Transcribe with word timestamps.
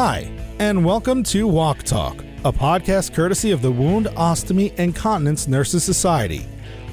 Hi, 0.00 0.30
and 0.60 0.84
welcome 0.84 1.24
to 1.24 1.48
WOC 1.48 1.82
Talk, 1.82 2.20
a 2.44 2.52
podcast 2.52 3.12
courtesy 3.12 3.50
of 3.50 3.62
the 3.62 3.72
Wound, 3.72 4.06
Ostomy, 4.06 4.72
and 4.78 4.94
Continence 4.94 5.48
Nurses 5.48 5.82
Society. 5.82 6.46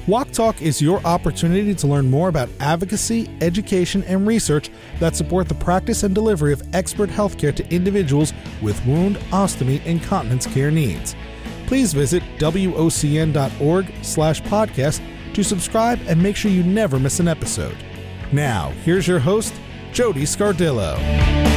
WOC 0.08 0.32
Talk 0.32 0.60
is 0.60 0.82
your 0.82 0.98
opportunity 1.06 1.72
to 1.72 1.86
learn 1.86 2.10
more 2.10 2.28
about 2.28 2.48
advocacy, 2.58 3.30
education, 3.40 4.02
and 4.08 4.26
research 4.26 4.70
that 4.98 5.14
support 5.14 5.48
the 5.48 5.54
practice 5.54 6.02
and 6.02 6.16
delivery 6.16 6.52
of 6.52 6.60
expert 6.74 7.08
healthcare 7.08 7.54
to 7.54 7.72
individuals 7.72 8.32
with 8.60 8.84
wound, 8.84 9.18
ostomy, 9.30 9.80
and 9.86 10.02
continence 10.02 10.48
care 10.48 10.72
needs. 10.72 11.14
Please 11.68 11.92
visit 11.92 12.24
wocn.org 12.38 13.94
slash 14.02 14.42
podcast 14.42 15.00
to 15.32 15.44
subscribe 15.44 16.00
and 16.08 16.20
make 16.20 16.34
sure 16.34 16.50
you 16.50 16.64
never 16.64 16.98
miss 16.98 17.20
an 17.20 17.28
episode. 17.28 17.76
Now, 18.32 18.70
here's 18.82 19.06
your 19.06 19.20
host, 19.20 19.54
Jody 19.92 20.24
Scardillo. 20.24 21.55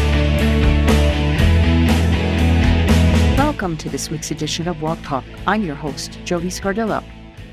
Welcome 3.60 3.78
to 3.80 3.90
this 3.90 4.10
week's 4.10 4.32
edition 4.32 4.70
of 4.70 4.78
WOC 4.78 5.04
Talk. 5.04 5.26
I'm 5.46 5.66
your 5.66 5.76
host, 5.76 6.18
Jody 6.24 6.48
Scardillo. 6.48 7.04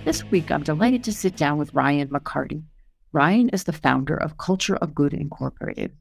This 0.04 0.22
week, 0.26 0.52
I'm 0.52 0.62
delighted 0.62 1.02
to 1.02 1.12
sit 1.12 1.36
down 1.36 1.58
with 1.58 1.74
Ryan 1.74 2.06
McCarty. 2.10 2.62
Ryan 3.10 3.48
is 3.48 3.64
the 3.64 3.72
founder 3.72 4.16
of 4.16 4.38
Culture 4.38 4.76
of 4.76 4.94
Good 4.94 5.12
Incorporated, 5.12 5.96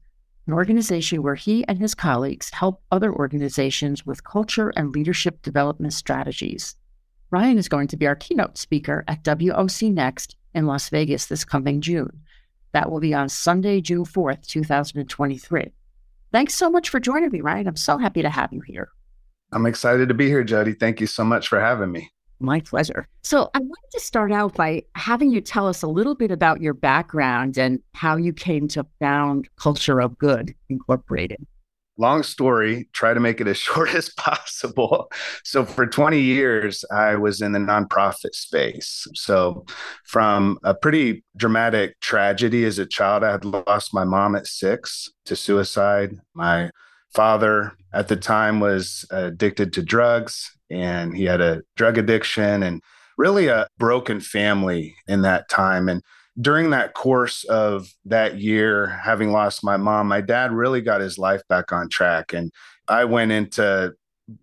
an 0.46 0.52
organization 0.52 1.24
where 1.24 1.34
he 1.34 1.66
and 1.66 1.80
his 1.80 1.96
colleagues 1.96 2.50
help 2.50 2.84
other 2.92 3.12
organizations 3.12 4.06
with 4.06 4.22
culture 4.22 4.72
and 4.76 4.94
leadership 4.94 5.42
development 5.42 5.92
strategies. 5.92 6.76
Ryan 7.32 7.58
is 7.58 7.68
going 7.68 7.88
to 7.88 7.96
be 7.96 8.06
our 8.06 8.14
keynote 8.14 8.58
speaker 8.58 9.02
at 9.08 9.24
WOCNext 9.24 10.36
in 10.54 10.66
Las 10.66 10.88
Vegas 10.88 11.26
this 11.26 11.44
coming 11.44 11.80
June. 11.80 12.20
That 12.70 12.92
will 12.92 13.00
be 13.00 13.12
on 13.12 13.28
Sunday, 13.28 13.80
June 13.80 14.04
4th, 14.04 14.46
2023. 14.46 15.72
Thanks 16.30 16.54
so 16.54 16.70
much 16.70 16.90
for 16.90 17.00
joining 17.00 17.32
me, 17.32 17.40
Ryan. 17.40 17.66
I'm 17.66 17.74
so 17.74 17.98
happy 17.98 18.22
to 18.22 18.30
have 18.30 18.52
you 18.52 18.60
here. 18.60 18.90
I'm 19.52 19.66
excited 19.66 20.08
to 20.08 20.14
be 20.14 20.26
here, 20.26 20.44
Jody. 20.44 20.72
Thank 20.72 21.00
you 21.00 21.06
so 21.06 21.24
much 21.24 21.48
for 21.48 21.60
having 21.60 21.92
me. 21.92 22.10
My 22.38 22.60
pleasure. 22.60 23.08
So, 23.22 23.50
I 23.54 23.58
wanted 23.58 23.90
to 23.92 24.00
start 24.00 24.30
out 24.30 24.54
by 24.54 24.82
having 24.94 25.30
you 25.30 25.40
tell 25.40 25.66
us 25.66 25.82
a 25.82 25.86
little 25.86 26.14
bit 26.14 26.30
about 26.30 26.60
your 26.60 26.74
background 26.74 27.56
and 27.56 27.80
how 27.94 28.16
you 28.16 28.34
came 28.34 28.68
to 28.68 28.86
found 29.00 29.48
Culture 29.56 30.00
of 30.00 30.18
Good 30.18 30.54
Incorporated. 30.68 31.46
Long 31.96 32.22
story, 32.22 32.90
try 32.92 33.14
to 33.14 33.20
make 33.20 33.40
it 33.40 33.46
as 33.46 33.56
short 33.56 33.94
as 33.94 34.10
possible. 34.10 35.10
So, 35.44 35.64
for 35.64 35.86
20 35.86 36.20
years, 36.20 36.84
I 36.92 37.14
was 37.14 37.40
in 37.40 37.52
the 37.52 37.58
nonprofit 37.58 38.34
space. 38.34 39.06
So, 39.14 39.64
from 40.04 40.58
a 40.62 40.74
pretty 40.74 41.24
dramatic 41.38 41.98
tragedy 42.00 42.66
as 42.66 42.78
a 42.78 42.84
child, 42.84 43.24
I 43.24 43.32
had 43.32 43.46
lost 43.46 43.94
my 43.94 44.04
mom 44.04 44.36
at 44.36 44.46
six 44.46 45.08
to 45.24 45.36
suicide. 45.36 46.18
My 46.34 46.70
father 47.16 47.72
at 47.94 48.08
the 48.08 48.16
time 48.16 48.60
was 48.60 49.06
uh, 49.10 49.24
addicted 49.24 49.72
to 49.72 49.82
drugs 49.82 50.54
and 50.70 51.16
he 51.16 51.24
had 51.24 51.40
a 51.40 51.62
drug 51.74 51.96
addiction 51.96 52.62
and 52.62 52.82
really 53.16 53.46
a 53.46 53.66
broken 53.78 54.20
family 54.20 54.94
in 55.08 55.22
that 55.22 55.48
time. 55.48 55.88
And 55.88 56.02
during 56.38 56.68
that 56.70 56.92
course 56.92 57.44
of 57.44 57.88
that 58.04 58.38
year 58.38 58.88
having 58.88 59.32
lost 59.32 59.64
my 59.64 59.78
mom 59.78 60.06
my 60.08 60.20
dad 60.20 60.52
really 60.52 60.82
got 60.82 61.00
his 61.00 61.16
life 61.16 61.40
back 61.48 61.72
on 61.72 61.88
track. 61.88 62.34
And 62.34 62.52
i 62.88 63.04
went 63.04 63.32
into 63.32 63.94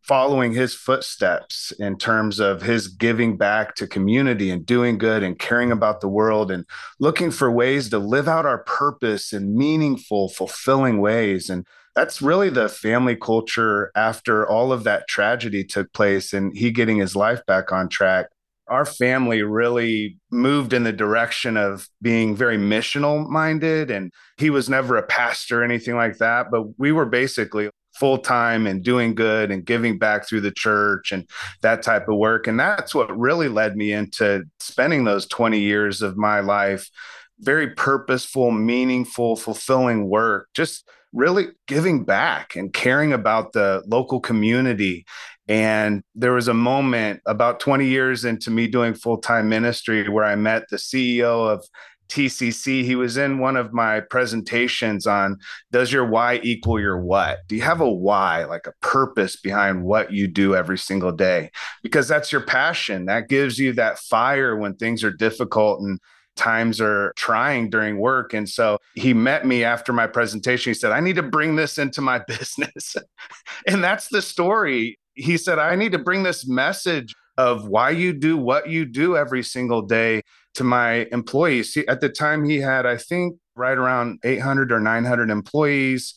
following 0.01 0.53
his 0.53 0.73
footsteps 0.73 1.71
in 1.77 1.97
terms 1.97 2.39
of 2.39 2.61
his 2.61 2.87
giving 2.87 3.37
back 3.37 3.75
to 3.75 3.85
community 3.85 4.49
and 4.49 4.65
doing 4.65 4.97
good 4.97 5.23
and 5.23 5.37
caring 5.37 5.71
about 5.71 5.99
the 5.99 6.07
world 6.07 6.49
and 6.49 6.65
looking 6.99 7.29
for 7.29 7.51
ways 7.51 7.89
to 7.89 7.99
live 7.99 8.27
out 8.27 8.45
our 8.45 8.63
purpose 8.63 9.33
in 9.33 9.57
meaningful 9.57 10.29
fulfilling 10.29 11.01
ways. 11.01 11.49
And 11.49 11.67
that's 11.95 12.21
really 12.21 12.49
the 12.49 12.69
family 12.69 13.15
culture 13.15 13.91
after 13.95 14.47
all 14.47 14.71
of 14.71 14.83
that 14.83 15.07
tragedy 15.07 15.63
took 15.63 15.91
place 15.93 16.33
and 16.33 16.55
he 16.55 16.71
getting 16.71 16.97
his 16.97 17.15
life 17.15 17.45
back 17.45 17.71
on 17.71 17.89
track. 17.89 18.27
Our 18.67 18.85
family 18.85 19.43
really 19.43 20.17
moved 20.31 20.73
in 20.73 20.83
the 20.83 20.93
direction 20.93 21.57
of 21.57 21.87
being 22.01 22.35
very 22.35 22.57
missional 22.57 23.27
minded 23.27 23.91
and 23.91 24.11
he 24.37 24.49
was 24.49 24.69
never 24.69 24.95
a 24.97 25.03
pastor 25.03 25.61
or 25.61 25.63
anything 25.63 25.95
like 25.95 26.17
that 26.17 26.49
but 26.49 26.79
we 26.79 26.91
were 26.91 27.05
basically 27.05 27.69
full 27.93 28.17
time 28.17 28.65
and 28.65 28.83
doing 28.83 29.13
good 29.13 29.51
and 29.51 29.65
giving 29.65 29.97
back 29.97 30.27
through 30.27 30.41
the 30.41 30.51
church 30.51 31.11
and 31.11 31.29
that 31.61 31.83
type 31.83 32.07
of 32.07 32.17
work. 32.17 32.47
And 32.47 32.59
that's 32.59 32.95
what 32.95 33.15
really 33.17 33.47
led 33.47 33.75
me 33.75 33.93
into 33.93 34.43
spending 34.59 35.03
those 35.03 35.27
20 35.27 35.59
years 35.59 36.01
of 36.01 36.17
my 36.17 36.39
life 36.39 36.89
very 37.39 37.71
purposeful 37.71 38.51
meaningful 38.51 39.35
fulfilling 39.35 40.07
work 40.07 40.47
just 40.53 40.87
really 41.13 41.47
giving 41.67 42.03
back 42.03 42.55
and 42.55 42.73
caring 42.73 43.13
about 43.13 43.53
the 43.53 43.83
local 43.87 44.19
community. 44.19 45.05
And 45.47 46.03
there 46.15 46.33
was 46.33 46.47
a 46.47 46.53
moment 46.53 47.21
about 47.25 47.59
20 47.59 47.85
years 47.85 48.25
into 48.25 48.49
me 48.49 48.67
doing 48.67 48.93
full 48.93 49.17
time 49.17 49.49
ministry 49.49 50.09
where 50.09 50.25
I 50.25 50.35
met 50.35 50.63
the 50.69 50.77
CEO 50.77 51.49
of 51.49 51.65
TCC. 52.09 52.83
He 52.83 52.95
was 52.95 53.17
in 53.17 53.39
one 53.39 53.55
of 53.55 53.73
my 53.73 53.99
presentations 53.99 55.07
on 55.07 55.37
Does 55.71 55.91
your 55.91 56.05
why 56.05 56.39
equal 56.43 56.79
your 56.79 57.01
what? 57.01 57.39
Do 57.47 57.55
you 57.55 57.61
have 57.61 57.81
a 57.81 57.91
why, 57.91 58.45
like 58.45 58.67
a 58.67 58.73
purpose 58.81 59.35
behind 59.35 59.83
what 59.83 60.11
you 60.11 60.27
do 60.27 60.55
every 60.55 60.77
single 60.77 61.11
day? 61.11 61.51
Because 61.81 62.07
that's 62.07 62.31
your 62.31 62.41
passion. 62.41 63.05
That 63.05 63.29
gives 63.29 63.57
you 63.57 63.73
that 63.73 63.99
fire 63.99 64.55
when 64.55 64.75
things 64.75 65.03
are 65.03 65.11
difficult 65.11 65.81
and 65.81 65.99
times 66.35 66.81
are 66.81 67.13
trying 67.15 67.69
during 67.69 67.97
work. 67.97 68.33
And 68.33 68.47
so 68.47 68.77
he 68.95 69.13
met 69.13 69.45
me 69.45 69.63
after 69.63 69.93
my 69.93 70.07
presentation. 70.07 70.71
He 70.71 70.73
said, 70.73 70.91
I 70.91 70.99
need 70.99 71.15
to 71.15 71.23
bring 71.23 71.55
this 71.55 71.77
into 71.77 72.01
my 72.01 72.19
business. 72.27 72.95
and 73.67 73.83
that's 73.83 74.07
the 74.09 74.21
story. 74.21 74.97
He 75.13 75.37
said, 75.37 75.59
I 75.59 75.75
need 75.75 75.91
to 75.91 75.99
bring 75.99 76.23
this 76.23 76.47
message 76.47 77.13
of 77.37 77.67
why 77.67 77.89
you 77.91 78.13
do 78.13 78.37
what 78.37 78.69
you 78.69 78.85
do 78.85 79.17
every 79.17 79.43
single 79.43 79.81
day 79.81 80.21
to 80.55 80.63
my 80.63 81.07
employees. 81.11 81.75
at 81.87 81.99
the 81.99 82.09
time, 82.09 82.43
he 82.43 82.57
had, 82.57 82.85
I 82.85 82.97
think, 82.97 83.37
right 83.55 83.77
around 83.77 84.19
800 84.23 84.71
or 84.71 84.79
900 84.79 85.29
employees 85.29 86.13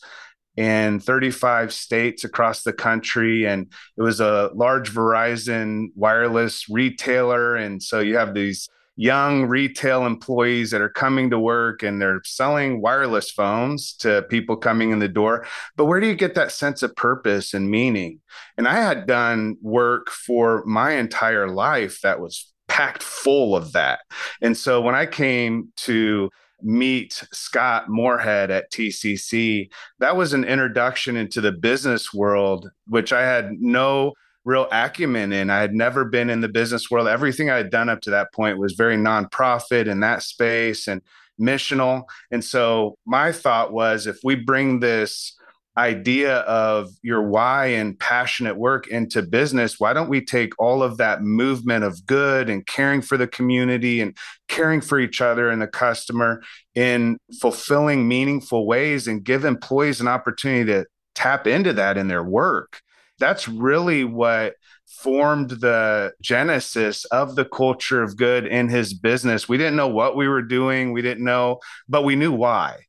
in 0.55 0.99
35 0.99 1.71
states 1.71 2.23
across 2.23 2.63
the 2.63 2.73
country. 2.73 3.45
And 3.45 3.71
it 3.95 4.01
was 4.01 4.19
a 4.19 4.51
large 4.55 4.91
Verizon 4.91 5.87
wireless 5.95 6.67
retailer. 6.67 7.55
And 7.55 7.81
so 7.81 7.99
you 7.99 8.17
have 8.17 8.33
these 8.33 8.67
young 8.97 9.45
retail 9.45 10.05
employees 10.05 10.71
that 10.71 10.81
are 10.81 10.89
coming 10.89 11.29
to 11.29 11.39
work 11.39 11.83
and 11.83 12.01
they're 12.01 12.21
selling 12.25 12.81
wireless 12.81 13.31
phones 13.31 13.93
to 13.93 14.23
people 14.23 14.57
coming 14.57 14.91
in 14.91 14.99
the 14.99 15.07
door. 15.07 15.45
But 15.77 15.85
where 15.85 16.01
do 16.01 16.07
you 16.07 16.15
get 16.15 16.33
that 16.35 16.51
sense 16.51 16.83
of 16.83 16.95
purpose 16.95 17.53
and 17.53 17.69
meaning? 17.69 18.19
And 18.57 18.67
I 18.67 18.73
had 18.73 19.05
done 19.05 19.55
work 19.61 20.09
for 20.09 20.63
my 20.65 20.93
entire 20.93 21.47
life 21.47 22.01
that 22.01 22.19
was 22.19 22.51
packed 22.67 23.03
full 23.03 23.55
of 23.55 23.71
that. 23.73 23.99
And 24.41 24.57
so 24.57 24.81
when 24.81 24.95
I 24.95 25.05
came 25.05 25.71
to 25.77 26.29
meet 26.63 27.23
Scott 27.31 27.87
Moorhead 27.87 28.49
at 28.49 28.71
TCC, 28.71 29.69
that 29.99 30.17
was 30.17 30.33
an 30.33 30.43
introduction 30.43 31.15
into 31.15 31.39
the 31.39 31.51
business 31.51 32.13
world, 32.13 32.69
which 32.87 33.13
I 33.13 33.21
had 33.21 33.51
no 33.59 34.13
real 34.47 34.67
acumen 34.71 35.33
in. 35.33 35.49
I 35.49 35.59
had 35.59 35.73
never 35.73 36.05
been 36.05 36.29
in 36.29 36.39
the 36.39 36.47
business 36.47 36.89
world. 36.89 37.09
Everything 37.09 37.49
I 37.49 37.57
had 37.57 37.69
done 37.69 37.89
up 37.89 37.99
to 38.01 38.11
that 38.11 38.31
point 38.33 38.57
was 38.57 38.73
very 38.73 38.95
nonprofit 38.95 39.87
in 39.87 39.99
that 39.99 40.23
space 40.23 40.87
and 40.87 41.01
missional. 41.39 42.03
And 42.31 42.41
so 42.41 42.97
my 43.05 43.33
thought 43.33 43.73
was 43.73 44.07
if 44.07 44.19
we 44.23 44.35
bring 44.35 44.79
this 44.79 45.33
idea 45.77 46.37
of 46.39 46.89
your 47.03 47.21
why 47.21 47.65
and 47.65 47.99
passionate 47.99 48.55
work 48.55 48.87
into 48.87 49.21
business, 49.21 49.81
why 49.81 49.91
don't 49.91 50.09
we 50.09 50.23
take 50.23 50.53
all 50.57 50.81
of 50.81 50.95
that 50.95 51.21
movement 51.21 51.83
of 51.83 52.05
good 52.05 52.49
and 52.49 52.65
caring 52.65 53.01
for 53.01 53.17
the 53.17 53.27
community 53.27 53.99
and 53.99 54.15
caring 54.47 54.79
for 54.79 54.97
each 54.97 55.19
other 55.19 55.49
and 55.49 55.61
the 55.61 55.67
customer 55.67 56.41
in 56.73 57.17
fulfilling 57.41 58.07
meaningful 58.07 58.65
ways 58.65 59.09
and 59.09 59.25
give 59.25 59.43
employees 59.43 59.99
an 59.99 60.07
opportunity 60.07 60.71
to 60.71 60.85
tap 61.15 61.47
into 61.47 61.73
that 61.73 61.97
in 61.97 62.07
their 62.07 62.23
work? 62.23 62.81
That's 63.19 63.47
really 63.47 64.03
what 64.03 64.55
formed 64.85 65.49
the 65.49 66.13
genesis 66.21 67.05
of 67.05 67.35
the 67.35 67.45
culture 67.45 68.01
of 68.01 68.17
good 68.17 68.45
in 68.47 68.69
his 68.69 68.93
business. 68.93 69.47
We 69.47 69.57
didn't 69.57 69.75
know 69.75 69.87
what 69.87 70.15
we 70.15 70.27
were 70.27 70.41
doing, 70.41 70.93
we 70.93 71.01
didn't 71.01 71.23
know, 71.23 71.59
but 71.87 72.03
we 72.03 72.15
knew 72.15 72.31
why. 72.31 72.86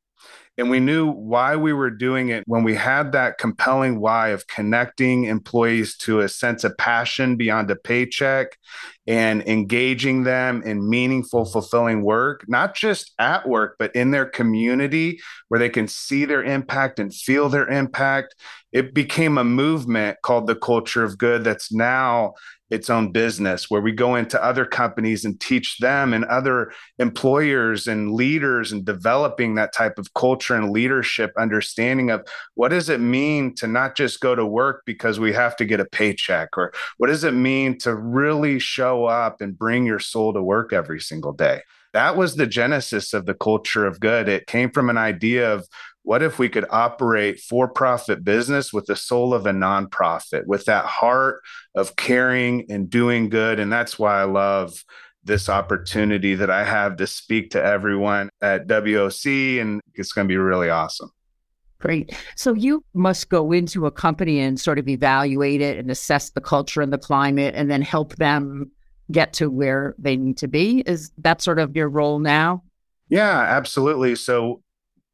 And 0.59 0.69
we 0.69 0.81
knew 0.81 1.09
why 1.09 1.55
we 1.55 1.73
were 1.73 1.89
doing 1.91 2.31
it 2.31 2.43
when 2.49 2.65
we 2.65 2.75
had 2.75 3.13
that 3.13 3.39
compelling 3.39 4.01
why 4.01 4.31
of 4.31 4.49
connecting 4.49 5.25
employees 5.25 5.97
to 5.99 6.19
a 6.19 6.29
sense 6.29 6.65
of 6.65 6.77
passion 6.77 7.37
beyond 7.37 7.71
a 7.71 7.77
paycheck 7.77 8.59
and 9.07 9.47
engaging 9.47 10.25
them 10.25 10.65
in 10.65 10.91
meaningful, 10.91 11.45
fulfilling 11.45 12.03
work, 12.03 12.45
not 12.49 12.75
just 12.75 13.15
at 13.21 13.49
work, 13.49 13.77
but 13.79 13.95
in 13.95 14.11
their 14.11 14.27
community 14.27 15.21
where 15.47 15.61
they 15.61 15.69
can 15.69 15.87
see 15.87 16.25
their 16.25 16.43
impact 16.43 16.99
and 16.99 17.15
feel 17.15 17.49
their 17.49 17.69
impact. 17.69 18.35
It 18.73 18.93
became 18.95 19.39
a 19.39 19.45
movement 19.45 20.19
called 20.23 20.49
the 20.49 20.57
culture 20.57 21.05
of 21.05 21.19
good 21.19 21.45
that's 21.45 21.73
now 21.73 22.35
its 22.71 22.91
own 22.91 23.13
business 23.13 23.71
where 23.71 23.81
we 23.81 23.93
go 23.93 24.15
into 24.15 24.43
other 24.43 24.65
companies 24.65 25.25
and 25.25 25.41
teach 25.41 25.79
them 25.79 26.13
and 26.13 26.25
other 26.27 26.73
employers 26.99 27.87
and 27.87 28.13
leaders 28.13 28.73
and 28.73 28.85
developing 28.85 29.55
that 29.55 29.73
type 29.73 29.99
of 29.99 30.13
culture 30.15 30.55
and 30.55 30.71
leadership 30.71 31.33
understanding 31.39 32.11
of 32.11 32.27
what 32.55 32.69
does 32.69 32.89
it 32.89 33.01
mean 33.01 33.55
to 33.55 33.67
not 33.67 33.97
just 33.97 34.21
go 34.21 34.35
to 34.35 34.45
work 34.45 34.83
because 34.85 35.19
we 35.19 35.33
have 35.33 35.57
to 35.57 35.65
get 35.65 35.81
a 35.81 35.85
paycheck 35.85 36.57
or 36.57 36.73
what 36.99 37.07
does 37.07 37.25
it 37.25 37.35
mean 37.35 37.79
to 37.79 37.95
really 37.95 38.59
show 38.59 39.07
up 39.07 39.41
and 39.41 39.59
bring 39.59 39.87
your 39.87 39.99
soul 39.99 40.33
to 40.33 40.43
work 40.43 40.73
every 40.73 41.01
single 41.01 41.33
day? 41.33 41.63
That 41.95 42.17
was 42.17 42.37
the 42.37 42.47
genesis 42.47 43.15
of 43.15 43.27
the 43.27 43.35
culture 43.35 43.87
of 43.87 43.99
good. 43.99 44.29
It 44.29 44.47
came 44.47 44.71
from 44.71 44.91
an 44.91 44.99
idea 44.99 45.53
of 45.53 45.67
what 46.09 46.23
if 46.23 46.39
we 46.39 46.49
could 46.49 46.65
operate 46.71 47.39
for 47.39 47.69
profit 47.69 48.25
business 48.25 48.73
with 48.73 48.87
the 48.87 48.97
soul 48.97 49.35
of 49.35 49.45
a 49.45 49.51
nonprofit, 49.51 50.47
with 50.47 50.65
that 50.65 50.87
heart 50.87 51.43
of 51.75 51.97
caring 51.97 52.65
and 52.71 52.89
doing 52.89 53.29
good? 53.29 53.61
And 53.61 53.71
that's 53.71 53.99
why 53.99 54.19
I 54.19 54.25
love 54.25 54.83
this 55.23 55.51
opportunity 55.51 56.35
that 56.35 56.49
I 56.49 56.65
have 56.65 56.97
to 56.97 57.07
speak 57.07 57.51
to 57.51 57.63
everyone 57.63 58.31
at 58.41 58.67
WOC, 58.67 59.61
and 59.61 59.83
it's 59.93 60.13
going 60.13 60.27
to 60.27 60.33
be 60.33 60.39
really 60.39 60.71
awesome. 60.71 61.11
Great. 61.79 62.19
So 62.37 62.55
you 62.55 62.83
must 62.95 63.29
go 63.29 63.53
into 63.53 63.85
a 63.85 63.91
company 63.91 64.41
and 64.41 64.59
sort 64.59 64.79
of 64.79 64.89
evaluate 64.89 65.61
it 65.61 65.77
and 65.77 65.91
assess 65.91 66.31
the 66.31 66.41
culture 66.41 66.81
and 66.81 66.91
the 66.91 66.97
climate 66.97 67.55
and 67.55 67.71
then 67.71 67.83
help 67.83 68.17
them 68.17 68.71
get 69.13 69.35
to 69.35 69.51
where 69.51 69.95
they 69.99 70.17
need 70.17 70.39
to 70.39 70.49
be. 70.49 70.83
Is 70.87 71.13
that 71.19 71.43
sort 71.43 71.59
of 71.59 71.77
your 71.77 71.91
role 71.91 72.19
now? 72.19 72.63
Yeah, 73.11 73.41
absolutely. 73.41 74.15
So 74.15 74.63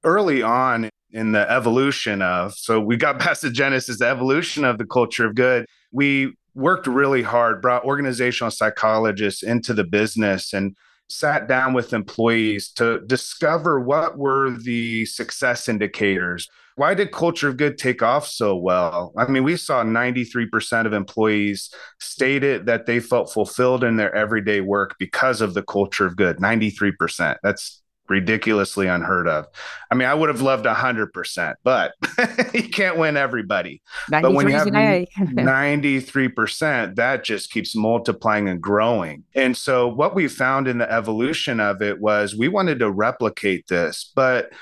early 0.04 0.42
on 0.42 0.90
in 1.10 1.32
the 1.32 1.50
evolution 1.50 2.20
of 2.20 2.52
so 2.54 2.80
we 2.80 2.96
got 2.96 3.18
past 3.20 3.42
the 3.42 3.50
genesis 3.50 3.98
the 3.98 4.08
evolution 4.08 4.64
of 4.64 4.78
the 4.78 4.86
culture 4.86 5.26
of 5.26 5.34
good. 5.34 5.66
We 5.92 6.34
worked 6.54 6.86
really 6.86 7.22
hard 7.22 7.62
brought 7.62 7.84
organizational 7.84 8.50
psychologists 8.50 9.42
into 9.42 9.74
the 9.74 9.84
business 9.84 10.52
and 10.52 10.76
sat 11.08 11.48
down 11.48 11.74
with 11.74 11.92
employees 11.92 12.70
to 12.70 13.00
discover 13.06 13.78
what 13.78 14.16
were 14.16 14.50
the 14.50 15.04
success 15.04 15.68
indicators. 15.68 16.48
Why 16.76 16.94
did 16.94 17.12
culture 17.12 17.48
of 17.48 17.56
good 17.56 17.78
take 17.78 18.02
off 18.02 18.26
so 18.26 18.56
well? 18.56 19.12
I 19.16 19.26
mean 19.26 19.44
we 19.44 19.56
saw 19.56 19.84
93% 19.84 20.86
of 20.86 20.92
employees 20.92 21.70
stated 22.00 22.66
that 22.66 22.86
they 22.86 22.98
felt 22.98 23.32
fulfilled 23.32 23.84
in 23.84 23.96
their 23.96 24.14
everyday 24.14 24.60
work 24.60 24.96
because 24.98 25.40
of 25.40 25.54
the 25.54 25.62
culture 25.62 26.06
of 26.06 26.16
good 26.16 26.38
93% 26.38 27.36
that's 27.42 27.83
ridiculously 28.08 28.86
unheard 28.86 29.26
of. 29.26 29.46
I 29.90 29.94
mean, 29.94 30.06
I 30.08 30.14
would 30.14 30.28
have 30.28 30.42
loved 30.42 30.66
100%, 30.66 31.54
but 31.62 31.94
you 32.54 32.68
can't 32.68 32.98
win 32.98 33.16
everybody. 33.16 33.80
But 34.08 34.32
when 34.32 34.48
you 34.48 34.54
have 34.54 34.68
93%, 34.68 36.96
that 36.96 37.24
just 37.24 37.50
keeps 37.50 37.74
multiplying 37.74 38.46
and 38.48 38.60
growing. 38.60 39.24
And 39.34 39.56
so, 39.56 39.88
what 39.88 40.14
we 40.14 40.28
found 40.28 40.68
in 40.68 40.76
the 40.78 40.92
evolution 40.92 41.60
of 41.60 41.80
it 41.82 42.00
was 42.00 42.36
we 42.36 42.48
wanted 42.48 42.78
to 42.80 42.90
replicate 42.90 43.68
this, 43.68 44.12
but 44.14 44.52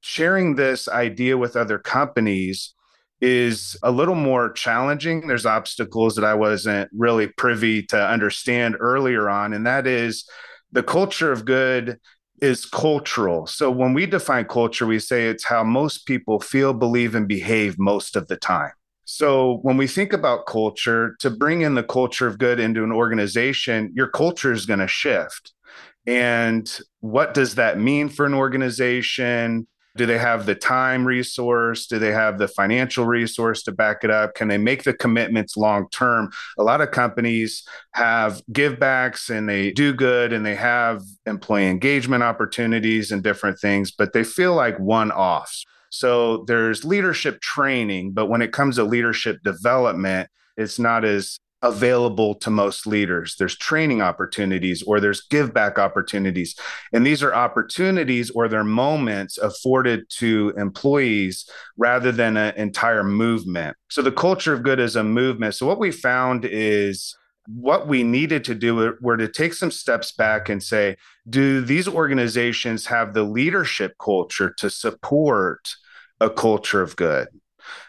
sharing 0.00 0.54
this 0.54 0.88
idea 0.88 1.36
with 1.38 1.56
other 1.56 1.78
companies 1.78 2.74
is 3.20 3.76
a 3.82 3.90
little 3.90 4.14
more 4.14 4.52
challenging. 4.52 5.26
There's 5.26 5.46
obstacles 5.46 6.14
that 6.16 6.24
I 6.24 6.34
wasn't 6.34 6.90
really 6.92 7.26
privy 7.26 7.82
to 7.84 8.06
understand 8.06 8.76
earlier 8.78 9.30
on, 9.30 9.54
and 9.54 9.66
that 9.66 9.86
is 9.86 10.28
the 10.72 10.82
culture 10.82 11.32
of 11.32 11.44
good 11.44 11.98
is 12.40 12.64
cultural. 12.66 13.46
So 13.46 13.70
when 13.70 13.94
we 13.94 14.06
define 14.06 14.46
culture, 14.46 14.86
we 14.86 14.98
say 14.98 15.28
it's 15.28 15.44
how 15.44 15.64
most 15.64 16.06
people 16.06 16.40
feel, 16.40 16.72
believe, 16.72 17.14
and 17.14 17.28
behave 17.28 17.78
most 17.78 18.16
of 18.16 18.28
the 18.28 18.36
time. 18.36 18.72
So 19.04 19.58
when 19.62 19.76
we 19.76 19.86
think 19.86 20.12
about 20.12 20.46
culture, 20.46 21.16
to 21.20 21.30
bring 21.30 21.60
in 21.60 21.74
the 21.74 21.82
culture 21.82 22.26
of 22.26 22.38
good 22.38 22.58
into 22.58 22.82
an 22.82 22.92
organization, 22.92 23.92
your 23.94 24.08
culture 24.08 24.52
is 24.52 24.66
going 24.66 24.80
to 24.80 24.88
shift. 24.88 25.52
And 26.06 26.70
what 27.00 27.34
does 27.34 27.54
that 27.54 27.78
mean 27.78 28.08
for 28.08 28.26
an 28.26 28.34
organization? 28.34 29.66
Do 29.96 30.06
they 30.06 30.18
have 30.18 30.44
the 30.46 30.56
time 30.56 31.06
resource? 31.06 31.86
Do 31.86 32.00
they 32.00 32.10
have 32.10 32.38
the 32.38 32.48
financial 32.48 33.06
resource 33.06 33.62
to 33.62 33.72
back 33.72 34.02
it 34.02 34.10
up? 34.10 34.34
Can 34.34 34.48
they 34.48 34.58
make 34.58 34.82
the 34.82 34.92
commitments 34.92 35.56
long 35.56 35.88
term? 35.90 36.32
A 36.58 36.64
lot 36.64 36.80
of 36.80 36.90
companies 36.90 37.62
have 37.92 38.42
givebacks 38.52 39.30
and 39.30 39.48
they 39.48 39.70
do 39.70 39.92
good 39.92 40.32
and 40.32 40.44
they 40.44 40.56
have 40.56 41.02
employee 41.26 41.68
engagement 41.68 42.24
opportunities 42.24 43.12
and 43.12 43.22
different 43.22 43.60
things, 43.60 43.92
but 43.92 44.12
they 44.12 44.24
feel 44.24 44.54
like 44.54 44.78
one 44.80 45.12
offs. 45.12 45.64
So 45.90 46.44
there's 46.48 46.84
leadership 46.84 47.40
training, 47.40 48.12
but 48.14 48.26
when 48.26 48.42
it 48.42 48.52
comes 48.52 48.76
to 48.76 48.84
leadership 48.84 49.42
development, 49.44 50.28
it's 50.56 50.80
not 50.80 51.04
as 51.04 51.38
available 51.64 52.34
to 52.36 52.50
most 52.50 52.86
leaders. 52.86 53.36
There's 53.38 53.56
training 53.56 54.02
opportunities 54.02 54.82
or 54.82 55.00
there's 55.00 55.22
give 55.22 55.52
back 55.54 55.78
opportunities. 55.78 56.54
And 56.92 57.06
these 57.06 57.22
are 57.22 57.34
opportunities 57.34 58.30
or 58.30 58.46
they're 58.46 58.62
moments 58.62 59.38
afforded 59.38 60.08
to 60.18 60.52
employees 60.58 61.48
rather 61.78 62.12
than 62.12 62.36
an 62.36 62.54
entire 62.56 63.02
movement. 63.02 63.76
So 63.90 64.02
the 64.02 64.12
culture 64.12 64.52
of 64.52 64.62
good 64.62 64.78
is 64.78 64.94
a 64.94 65.02
movement. 65.02 65.54
So 65.54 65.66
what 65.66 65.80
we 65.80 65.90
found 65.90 66.44
is 66.44 67.16
what 67.46 67.88
we 67.88 68.02
needed 68.02 68.44
to 68.44 68.54
do 68.54 68.96
were 69.00 69.16
to 69.16 69.28
take 69.28 69.54
some 69.54 69.70
steps 69.70 70.12
back 70.12 70.50
and 70.50 70.62
say, 70.62 70.96
do 71.28 71.62
these 71.62 71.88
organizations 71.88 72.86
have 72.86 73.14
the 73.14 73.22
leadership 73.22 73.94
culture 73.98 74.50
to 74.58 74.68
support 74.68 75.74
a 76.20 76.28
culture 76.28 76.82
of 76.82 76.94
good? 76.96 77.28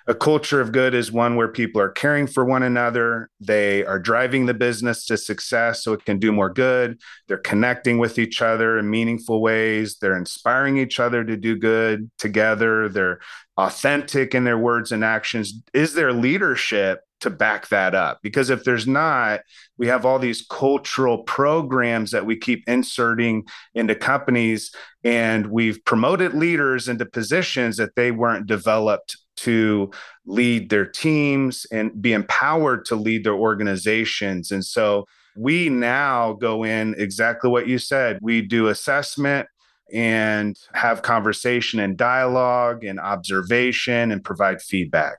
A 0.07 0.13
culture 0.13 0.61
of 0.61 0.71
good 0.71 0.93
is 0.93 1.11
one 1.11 1.35
where 1.35 1.47
people 1.47 1.81
are 1.81 1.89
caring 1.89 2.27
for 2.27 2.45
one 2.45 2.63
another. 2.63 3.29
They 3.39 3.83
are 3.85 3.99
driving 3.99 4.45
the 4.45 4.53
business 4.53 5.05
to 5.05 5.17
success 5.17 5.83
so 5.83 5.93
it 5.93 6.05
can 6.05 6.19
do 6.19 6.31
more 6.31 6.49
good. 6.49 7.01
They're 7.27 7.37
connecting 7.37 7.97
with 7.97 8.19
each 8.19 8.41
other 8.41 8.77
in 8.77 8.89
meaningful 8.89 9.41
ways. 9.41 9.97
They're 9.97 10.17
inspiring 10.17 10.77
each 10.77 10.99
other 10.99 11.23
to 11.23 11.35
do 11.35 11.55
good 11.55 12.11
together. 12.19 12.87
They're 12.87 13.19
authentic 13.57 14.35
in 14.35 14.43
their 14.43 14.57
words 14.57 14.91
and 14.91 15.03
actions. 15.03 15.53
Is 15.73 15.93
there 15.93 16.13
leadership 16.13 17.01
to 17.21 17.29
back 17.29 17.69
that 17.69 17.95
up? 17.95 18.19
Because 18.21 18.49
if 18.49 18.63
there's 18.63 18.85
not, 18.85 19.41
we 19.77 19.87
have 19.87 20.05
all 20.05 20.19
these 20.19 20.45
cultural 20.47 21.23
programs 21.23 22.11
that 22.11 22.25
we 22.25 22.37
keep 22.37 22.67
inserting 22.67 23.45
into 23.73 23.95
companies, 23.95 24.71
and 25.03 25.47
we've 25.47 25.83
promoted 25.85 26.33
leaders 26.33 26.87
into 26.87 27.05
positions 27.05 27.77
that 27.77 27.95
they 27.95 28.11
weren't 28.11 28.45
developed 28.45 29.17
to 29.37 29.91
lead 30.25 30.69
their 30.69 30.85
teams 30.85 31.65
and 31.71 32.01
be 32.01 32.13
empowered 32.13 32.85
to 32.85 32.95
lead 32.95 33.23
their 33.23 33.35
organizations. 33.35 34.51
And 34.51 34.65
so 34.65 35.05
we 35.35 35.69
now 35.69 36.33
go 36.33 36.63
in 36.63 36.95
exactly 36.97 37.49
what 37.49 37.67
you 37.67 37.77
said. 37.77 38.19
We 38.21 38.41
do 38.41 38.67
assessment 38.67 39.47
and 39.93 40.57
have 40.73 41.01
conversation 41.01 41.79
and 41.79 41.97
dialogue 41.97 42.83
and 42.83 42.99
observation 42.99 44.11
and 44.11 44.23
provide 44.23 44.61
feedback. 44.61 45.17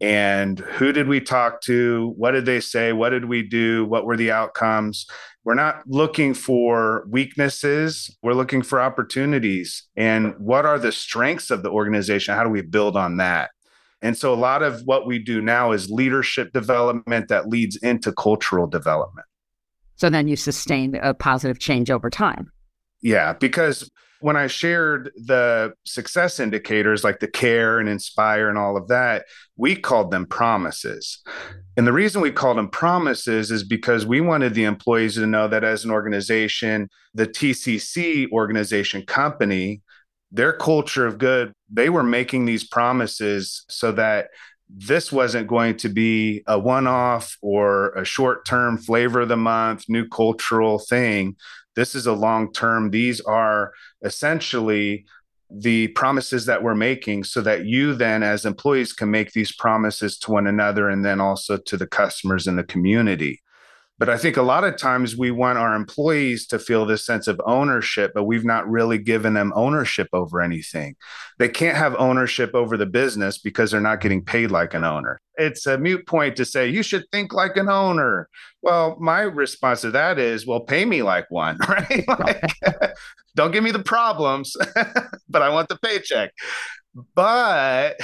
And 0.00 0.58
who 0.58 0.92
did 0.92 1.08
we 1.08 1.20
talk 1.20 1.62
to? 1.62 2.12
What 2.16 2.32
did 2.32 2.44
they 2.44 2.60
say? 2.60 2.92
What 2.92 3.10
did 3.10 3.26
we 3.26 3.42
do? 3.42 3.86
What 3.86 4.04
were 4.04 4.16
the 4.16 4.30
outcomes? 4.30 5.06
We're 5.44 5.54
not 5.54 5.82
looking 5.86 6.34
for 6.34 7.06
weaknesses. 7.08 8.14
We're 8.22 8.34
looking 8.34 8.62
for 8.62 8.80
opportunities. 8.80 9.84
And 9.96 10.34
what 10.38 10.66
are 10.66 10.78
the 10.78 10.92
strengths 10.92 11.50
of 11.50 11.62
the 11.62 11.70
organization? 11.70 12.34
How 12.34 12.44
do 12.44 12.50
we 12.50 12.62
build 12.62 12.96
on 12.96 13.16
that? 13.18 13.50
And 14.02 14.18
so 14.18 14.34
a 14.34 14.36
lot 14.36 14.62
of 14.62 14.82
what 14.82 15.06
we 15.06 15.18
do 15.18 15.40
now 15.40 15.72
is 15.72 15.90
leadership 15.90 16.52
development 16.52 17.28
that 17.28 17.48
leads 17.48 17.76
into 17.76 18.12
cultural 18.12 18.66
development. 18.66 19.26
So 19.94 20.10
then 20.10 20.28
you 20.28 20.36
sustain 20.36 20.94
a 20.96 21.14
positive 21.14 21.58
change 21.58 21.90
over 21.90 22.10
time. 22.10 22.52
Yeah, 23.00 23.32
because 23.32 23.90
when 24.20 24.36
I 24.36 24.46
shared 24.46 25.10
the 25.16 25.74
success 25.84 26.40
indicators 26.40 27.04
like 27.04 27.20
the 27.20 27.28
care 27.28 27.78
and 27.78 27.88
inspire 27.88 28.48
and 28.48 28.58
all 28.58 28.76
of 28.76 28.88
that, 28.88 29.26
we 29.56 29.76
called 29.76 30.10
them 30.10 30.26
promises. 30.26 31.22
And 31.76 31.86
the 31.86 31.92
reason 31.92 32.22
we 32.22 32.32
called 32.32 32.56
them 32.56 32.70
promises 32.70 33.50
is 33.50 33.62
because 33.62 34.06
we 34.06 34.20
wanted 34.20 34.54
the 34.54 34.64
employees 34.64 35.14
to 35.14 35.26
know 35.26 35.48
that 35.48 35.64
as 35.64 35.84
an 35.84 35.90
organization, 35.90 36.88
the 37.14 37.26
TCC 37.26 38.30
organization 38.32 39.02
company, 39.04 39.82
their 40.32 40.52
culture 40.52 41.06
of 41.06 41.18
good, 41.18 41.52
they 41.70 41.90
were 41.90 42.02
making 42.02 42.46
these 42.46 42.66
promises 42.66 43.64
so 43.68 43.92
that 43.92 44.28
this 44.68 45.12
wasn't 45.12 45.46
going 45.46 45.76
to 45.76 45.88
be 45.88 46.42
a 46.46 46.58
one 46.58 46.86
off 46.86 47.36
or 47.40 47.90
a 47.90 48.04
short 48.04 48.44
term 48.44 48.78
flavor 48.78 49.20
of 49.20 49.28
the 49.28 49.36
month, 49.36 49.84
new 49.88 50.08
cultural 50.08 50.78
thing. 50.78 51.36
This 51.76 51.94
is 51.94 52.06
a 52.06 52.12
long 52.12 52.52
term. 52.52 52.90
These 52.90 53.20
are 53.20 53.72
essentially 54.02 55.04
the 55.50 55.88
promises 55.88 56.46
that 56.46 56.62
we're 56.62 56.74
making 56.74 57.22
so 57.22 57.40
that 57.40 57.66
you 57.66 57.94
then 57.94 58.22
as 58.22 58.44
employees 58.44 58.92
can 58.92 59.10
make 59.10 59.32
these 59.32 59.52
promises 59.52 60.18
to 60.18 60.32
one 60.32 60.48
another 60.48 60.88
and 60.88 61.04
then 61.04 61.20
also 61.20 61.56
to 61.56 61.76
the 61.76 61.86
customers 61.86 62.48
in 62.48 62.56
the 62.56 62.64
community 62.64 63.40
But 63.98 64.10
I 64.10 64.18
think 64.18 64.36
a 64.36 64.42
lot 64.42 64.64
of 64.64 64.76
times 64.76 65.16
we 65.16 65.30
want 65.30 65.58
our 65.58 65.74
employees 65.74 66.46
to 66.48 66.58
feel 66.58 66.84
this 66.84 67.04
sense 67.04 67.26
of 67.26 67.40
ownership, 67.46 68.12
but 68.14 68.24
we've 68.24 68.44
not 68.44 68.68
really 68.68 68.98
given 68.98 69.32
them 69.32 69.52
ownership 69.56 70.08
over 70.12 70.42
anything. 70.42 70.96
They 71.38 71.48
can't 71.48 71.76
have 71.78 71.96
ownership 71.96 72.50
over 72.54 72.76
the 72.76 72.86
business 72.86 73.38
because 73.38 73.70
they're 73.70 73.80
not 73.80 74.02
getting 74.02 74.22
paid 74.22 74.50
like 74.50 74.74
an 74.74 74.84
owner. 74.84 75.18
It's 75.36 75.66
a 75.66 75.78
mute 75.78 76.06
point 76.06 76.36
to 76.36 76.44
say, 76.44 76.68
you 76.68 76.82
should 76.82 77.04
think 77.10 77.32
like 77.32 77.56
an 77.56 77.70
owner. 77.70 78.28
Well, 78.60 78.96
my 79.00 79.20
response 79.20 79.80
to 79.82 79.90
that 79.92 80.18
is, 80.18 80.46
well, 80.46 80.60
pay 80.60 80.84
me 80.84 81.02
like 81.02 81.30
one, 81.30 81.56
right? 81.68 82.04
like, 82.06 82.52
don't 83.34 83.52
give 83.52 83.64
me 83.64 83.70
the 83.70 83.82
problems, 83.82 84.54
but 85.28 85.42
I 85.42 85.48
want 85.48 85.70
the 85.70 85.78
paycheck. 85.78 86.32
But 87.14 87.98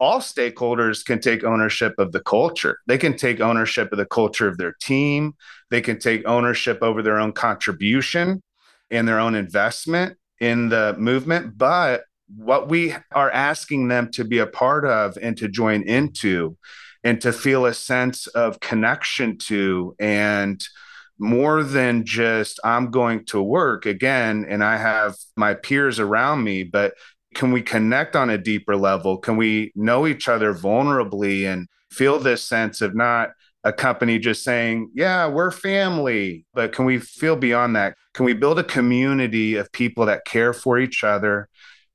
all 0.00 0.20
stakeholders 0.20 1.04
can 1.04 1.20
take 1.20 1.44
ownership 1.44 1.94
of 1.98 2.12
the 2.12 2.20
culture. 2.20 2.78
They 2.86 2.98
can 2.98 3.16
take 3.16 3.40
ownership 3.40 3.90
of 3.92 3.98
the 3.98 4.06
culture 4.06 4.46
of 4.46 4.58
their 4.58 4.74
team. 4.80 5.34
They 5.70 5.80
can 5.80 5.98
take 5.98 6.26
ownership 6.26 6.78
over 6.82 7.02
their 7.02 7.18
own 7.18 7.32
contribution 7.32 8.42
and 8.90 9.08
their 9.08 9.18
own 9.18 9.34
investment 9.34 10.16
in 10.40 10.68
the 10.68 10.94
movement. 10.98 11.58
But 11.58 12.04
what 12.36 12.68
we 12.68 12.94
are 13.12 13.30
asking 13.30 13.88
them 13.88 14.10
to 14.12 14.24
be 14.24 14.38
a 14.38 14.46
part 14.46 14.84
of 14.84 15.16
and 15.20 15.36
to 15.38 15.48
join 15.48 15.82
into 15.82 16.56
and 17.02 17.20
to 17.22 17.32
feel 17.32 17.66
a 17.66 17.74
sense 17.74 18.26
of 18.28 18.60
connection 18.60 19.38
to 19.38 19.94
and 19.98 20.62
more 21.18 21.64
than 21.64 22.04
just 22.04 22.60
I'm 22.62 22.90
going 22.90 23.24
to 23.26 23.42
work 23.42 23.86
again 23.86 24.46
and 24.48 24.62
I 24.62 24.76
have 24.76 25.16
my 25.36 25.54
peers 25.54 25.98
around 25.98 26.44
me, 26.44 26.62
but 26.62 26.94
can 27.38 27.52
we 27.52 27.62
connect 27.62 28.16
on 28.16 28.30
a 28.30 28.36
deeper 28.36 28.76
level? 28.76 29.16
Can 29.16 29.36
we 29.36 29.70
know 29.76 30.08
each 30.08 30.28
other 30.28 30.52
vulnerably 30.52 31.44
and 31.44 31.68
feel 31.88 32.18
this 32.18 32.42
sense 32.42 32.80
of 32.80 32.96
not 32.96 33.30
a 33.62 33.72
company 33.72 34.18
just 34.18 34.42
saying, 34.42 34.90
yeah, 34.92 35.28
we're 35.28 35.52
family, 35.52 36.44
but 36.52 36.72
can 36.72 36.84
we 36.84 36.98
feel 36.98 37.36
beyond 37.36 37.76
that? 37.76 37.94
Can 38.12 38.24
we 38.24 38.32
build 38.32 38.58
a 38.58 38.64
community 38.64 39.54
of 39.54 39.70
people 39.70 40.06
that 40.06 40.24
care 40.24 40.52
for 40.52 40.80
each 40.80 41.04
other, 41.04 41.48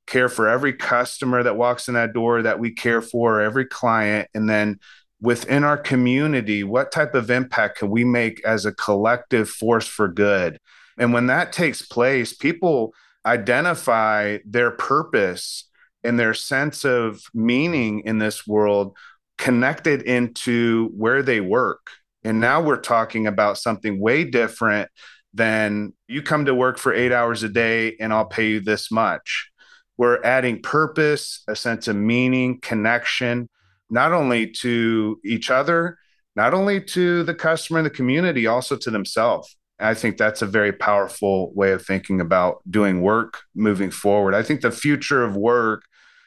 care 0.08 0.30
for 0.30 0.48
every 0.48 0.72
customer 0.72 1.44
that 1.44 1.58
walks 1.58 1.90
in 1.90 1.96
that 1.96 2.14
door 2.14 2.42
that 2.42 2.60
we 2.60 2.72
care 2.72 3.02
for, 3.02 3.42
every 3.42 3.66
client, 3.66 4.30
and 4.34 4.50
then 4.50 4.80
within 5.20 5.66
our 5.66 5.78
community, 5.78 6.64
what 6.64 6.90
type 6.90 7.16
of 7.16 7.30
impact 7.30 7.80
can 7.80 7.90
we 7.90 8.06
make 8.06 8.42
as 8.46 8.66
a 8.66 8.74
collective 8.74 9.50
force 9.50 9.88
for 9.88 10.08
good? 10.08 10.58
And 10.98 11.12
when 11.12 11.28
that 11.28 11.52
takes 11.52 11.82
place, 11.82 12.34
people 12.34 12.94
identify 13.26 14.40
their 14.46 14.72
purpose 14.72 15.70
and 16.04 16.20
their 16.20 16.34
sense 16.34 16.84
of 16.84 17.22
meaning 17.34 18.02
in 18.02 18.20
this 18.20 18.46
world 18.46 18.98
connected 19.38 20.02
into 20.04 20.90
where 20.96 21.24
they 21.24 21.42
work. 21.42 21.90
And 22.24 22.40
now 22.40 22.62
we're 22.62 22.78
talking 22.78 23.28
about 23.28 23.58
something 23.58 24.00
way 24.00 24.24
different 24.24 24.90
than 25.34 25.94
you 26.08 26.22
come 26.22 26.46
to 26.46 26.54
work 26.54 26.78
for 26.78 26.94
eight 26.94 27.12
hours 27.12 27.44
a 27.44 27.50
day 27.50 27.96
and 28.00 28.14
I'll 28.14 28.26
pay 28.26 28.50
you 28.50 28.60
this 28.60 28.92
much. 28.92 29.50
We're 29.98 30.22
adding 30.24 30.62
purpose, 30.62 31.44
a 31.48 31.56
sense 31.56 31.88
of 31.88 31.96
meaning, 31.96 32.60
connection, 32.62 33.50
not 33.90 34.12
only 34.12 34.48
to 34.52 35.20
each 35.24 35.52
other, 35.52 35.98
not 36.36 36.54
only 36.54 36.82
to 36.82 37.24
the 37.24 37.36
customer 37.36 37.80
and 37.80 37.86
the 37.86 37.92
community, 37.92 38.48
also 38.48 38.76
to 38.78 38.92
themselves. 38.92 39.56
I 39.84 39.94
think 39.94 40.18
that's 40.18 40.42
a 40.42 40.48
very 40.48 40.72
powerful 40.72 41.54
way 41.54 41.72
of 41.72 41.86
thinking 41.86 42.22
about 42.22 42.62
doing 42.70 43.02
work 43.02 43.42
moving 43.56 43.92
forward. 43.92 44.34
I 44.34 44.44
think 44.44 44.62
the 44.62 44.72
future 44.72 45.24
of 45.24 45.36
work 45.36 45.84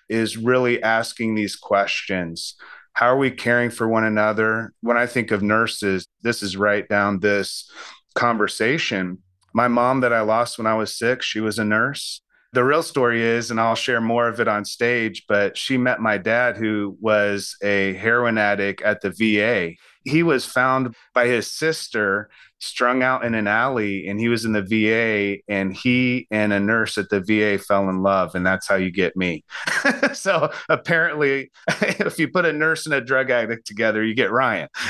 is 0.08 0.36
really 0.36 0.82
asking 0.82 1.34
these 1.34 1.56
questions. 1.56 2.54
How 2.92 3.08
are 3.08 3.18
we 3.18 3.30
caring 3.30 3.70
for 3.70 3.88
one 3.88 4.04
another? 4.04 4.72
When 4.80 4.96
I 4.96 5.06
think 5.06 5.30
of 5.30 5.42
nurses, 5.42 6.06
this 6.22 6.42
is 6.42 6.56
right 6.56 6.88
down 6.88 7.20
this 7.20 7.70
conversation. 8.14 9.18
My 9.52 9.68
mom 9.68 10.00
that 10.00 10.12
I 10.12 10.20
lost 10.20 10.58
when 10.58 10.66
I 10.66 10.74
was 10.74 10.96
six, 10.96 11.26
she 11.26 11.40
was 11.40 11.58
a 11.58 11.64
nurse. 11.64 12.22
The 12.56 12.64
real 12.64 12.82
story 12.82 13.20
is, 13.20 13.50
and 13.50 13.60
I'll 13.60 13.74
share 13.74 14.00
more 14.00 14.28
of 14.28 14.40
it 14.40 14.48
on 14.48 14.64
stage, 14.64 15.24
but 15.28 15.58
she 15.58 15.76
met 15.76 16.00
my 16.00 16.16
dad, 16.16 16.56
who 16.56 16.96
was 17.02 17.54
a 17.62 17.92
heroin 17.92 18.38
addict 18.38 18.80
at 18.80 19.02
the 19.02 19.10
VA. 19.10 19.74
He 20.04 20.22
was 20.22 20.46
found 20.46 20.96
by 21.12 21.26
his 21.26 21.52
sister 21.52 22.30
strung 22.58 23.02
out 23.02 23.26
in 23.26 23.34
an 23.34 23.46
alley 23.46 24.08
and 24.08 24.18
he 24.18 24.28
was 24.28 24.46
in 24.46 24.52
the 24.54 24.62
VA 24.62 25.42
and 25.52 25.74
he 25.76 26.26
and 26.30 26.50
a 26.50 26.58
nurse 26.58 26.96
at 26.96 27.10
the 27.10 27.20
VA 27.20 27.62
fell 27.62 27.90
in 27.90 28.02
love 28.02 28.34
and 28.34 28.46
that's 28.46 28.66
how 28.66 28.76
you 28.76 28.90
get 28.90 29.18
me. 29.18 29.44
so 30.14 30.50
apparently 30.70 31.50
if 31.82 32.18
you 32.18 32.26
put 32.26 32.46
a 32.46 32.54
nurse 32.54 32.86
and 32.86 32.94
a 32.94 33.02
drug 33.02 33.28
addict 33.28 33.66
together 33.66 34.02
you 34.02 34.14
get 34.14 34.32
Ryan. 34.32 34.70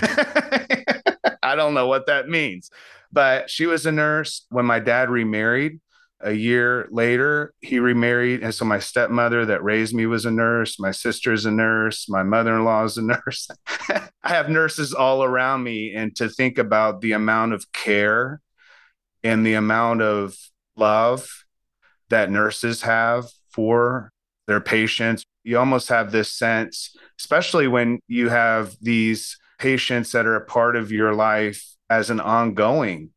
I 1.43 1.57
don't 1.57 1.75
know 1.75 1.89
what 1.89 2.07
that 2.07 2.29
means. 2.29 2.71
But 3.11 3.51
she 3.51 3.67
was 3.67 3.87
a 3.87 3.93
nurse 3.93 4.47
when 4.51 4.67
my 4.67 4.79
dad 4.79 5.11
remarried 5.11 5.81
a 6.21 6.33
year 6.33 6.89
later, 6.91 7.53
he 7.61 7.79
remarried. 7.79 8.43
And 8.43 8.55
so 8.55 8.65
my 8.65 8.79
stepmother 8.79 9.45
that 9.47 9.63
raised 9.63 9.95
me 9.95 10.07
was 10.07 10.25
a 10.25 10.31
nurse. 10.31 10.79
My 10.79 10.91
sister's 10.91 11.45
a 11.45 11.51
nurse. 11.51 12.09
My 12.09 12.23
mother 12.23 12.55
in 12.55 12.65
law 12.65 12.85
is 12.85 12.97
a 12.97 13.03
nurse. 13.03 13.49
I 13.89 14.09
have 14.23 14.49
nurses 14.49 14.95
all 14.95 15.23
around 15.23 15.63
me. 15.63 15.95
And 15.95 16.17
to 16.17 16.29
think 16.29 16.59
about 16.59 17.01
the 17.01 17.13
amount 17.13 17.53
of 17.53 17.71
care 17.73 18.41
and 19.23 19.45
the 19.45 19.55
amount 19.55 20.03
of 20.03 20.37
love 20.77 21.29
that 22.09 22.31
nurses 22.31 22.83
have 22.83 23.27
for 23.53 24.11
their 24.47 24.61
patients, 24.61 25.25
you 25.45 25.59
almost 25.59 25.89
have 25.89 26.13
this 26.13 26.33
sense, 26.33 26.97
especially 27.19 27.69
when 27.69 28.01
you 28.09 28.29
have 28.29 28.77
these 28.81 29.37
patients 29.59 30.13
that 30.13 30.27
are 30.27 30.37
a 30.37 30.45
part 30.45 30.77
of 30.77 30.93
your 30.93 31.15
life 31.15 31.63
as 31.91 32.11
an 32.11 32.21
ongoing 32.21 33.11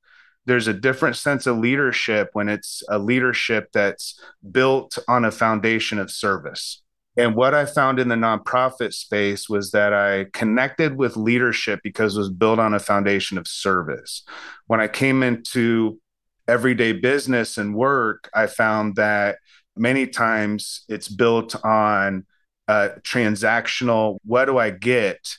there's 0.49 0.67
a 0.67 0.73
different 0.73 1.15
sense 1.15 1.45
of 1.45 1.59
leadership 1.59 2.29
when 2.33 2.49
it's 2.49 2.81
a 2.89 2.97
leadership 2.97 3.69
that's 3.71 4.19
built 4.51 4.97
on 5.07 5.23
a 5.23 5.29
foundation 5.29 5.99
of 5.99 6.09
service. 6.09 6.81
And 7.15 7.35
what 7.35 7.53
I 7.53 7.65
found 7.65 7.99
in 7.99 8.07
the 8.07 8.15
nonprofit 8.15 8.93
space 8.93 9.47
was 9.47 9.69
that 9.71 9.93
I 9.93 10.25
connected 10.33 10.97
with 10.97 11.15
leadership 11.15 11.81
because 11.83 12.15
it 12.15 12.19
was 12.19 12.31
built 12.31 12.57
on 12.57 12.73
a 12.73 12.79
foundation 12.79 13.37
of 13.37 13.47
service. 13.47 14.23
When 14.65 14.81
I 14.81 14.87
came 14.87 15.21
into 15.21 15.99
everyday 16.47 16.93
business 16.93 17.59
and 17.59 17.75
work, 17.75 18.27
I 18.33 18.47
found 18.47 18.95
that 18.95 19.37
many 19.77 20.07
times 20.07 20.83
it's 20.89 21.09
built 21.09 21.63
on 21.63 22.25
a 22.67 22.89
transactional 23.01 24.17
what 24.25 24.45
do 24.45 24.57
I 24.57 24.71
get 24.71 25.37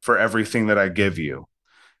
for 0.00 0.16
everything 0.16 0.68
that 0.68 0.78
I 0.78 0.88
give 0.88 1.18
you? 1.18 1.46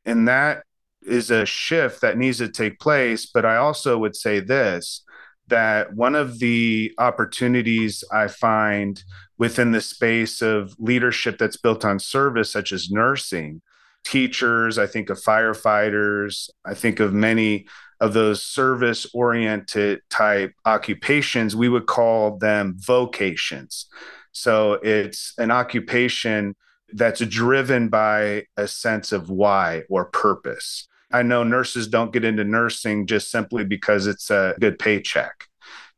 And 0.06 0.26
that 0.28 0.62
is 1.06 1.30
a 1.30 1.46
shift 1.46 2.00
that 2.00 2.18
needs 2.18 2.38
to 2.38 2.48
take 2.48 2.78
place. 2.78 3.26
But 3.26 3.44
I 3.44 3.56
also 3.56 3.98
would 3.98 4.16
say 4.16 4.40
this 4.40 5.02
that 5.48 5.94
one 5.94 6.16
of 6.16 6.40
the 6.40 6.92
opportunities 6.98 8.02
I 8.12 8.26
find 8.26 9.02
within 9.38 9.70
the 9.70 9.80
space 9.80 10.42
of 10.42 10.74
leadership 10.78 11.38
that's 11.38 11.56
built 11.56 11.84
on 11.84 12.00
service, 12.00 12.50
such 12.50 12.72
as 12.72 12.90
nursing, 12.90 13.62
teachers, 14.04 14.78
I 14.78 14.86
think 14.86 15.10
of 15.10 15.20
firefighters, 15.20 16.48
I 16.64 16.74
think 16.74 17.00
of 17.00 17.12
many 17.12 17.66
of 18.00 18.12
those 18.12 18.42
service 18.42 19.06
oriented 19.14 20.00
type 20.10 20.52
occupations, 20.64 21.56
we 21.56 21.68
would 21.68 21.86
call 21.86 22.38
them 22.38 22.76
vocations. 22.78 23.86
So 24.32 24.74
it's 24.74 25.32
an 25.38 25.50
occupation 25.50 26.54
that's 26.92 27.20
driven 27.20 27.88
by 27.88 28.44
a 28.56 28.68
sense 28.68 29.12
of 29.12 29.30
why 29.30 29.82
or 29.88 30.06
purpose. 30.06 30.86
I 31.12 31.22
know 31.22 31.42
nurses 31.44 31.88
don't 31.88 32.12
get 32.12 32.24
into 32.24 32.44
nursing 32.44 33.06
just 33.06 33.30
simply 33.30 33.64
because 33.64 34.06
it's 34.06 34.30
a 34.30 34.54
good 34.60 34.78
paycheck. 34.78 35.46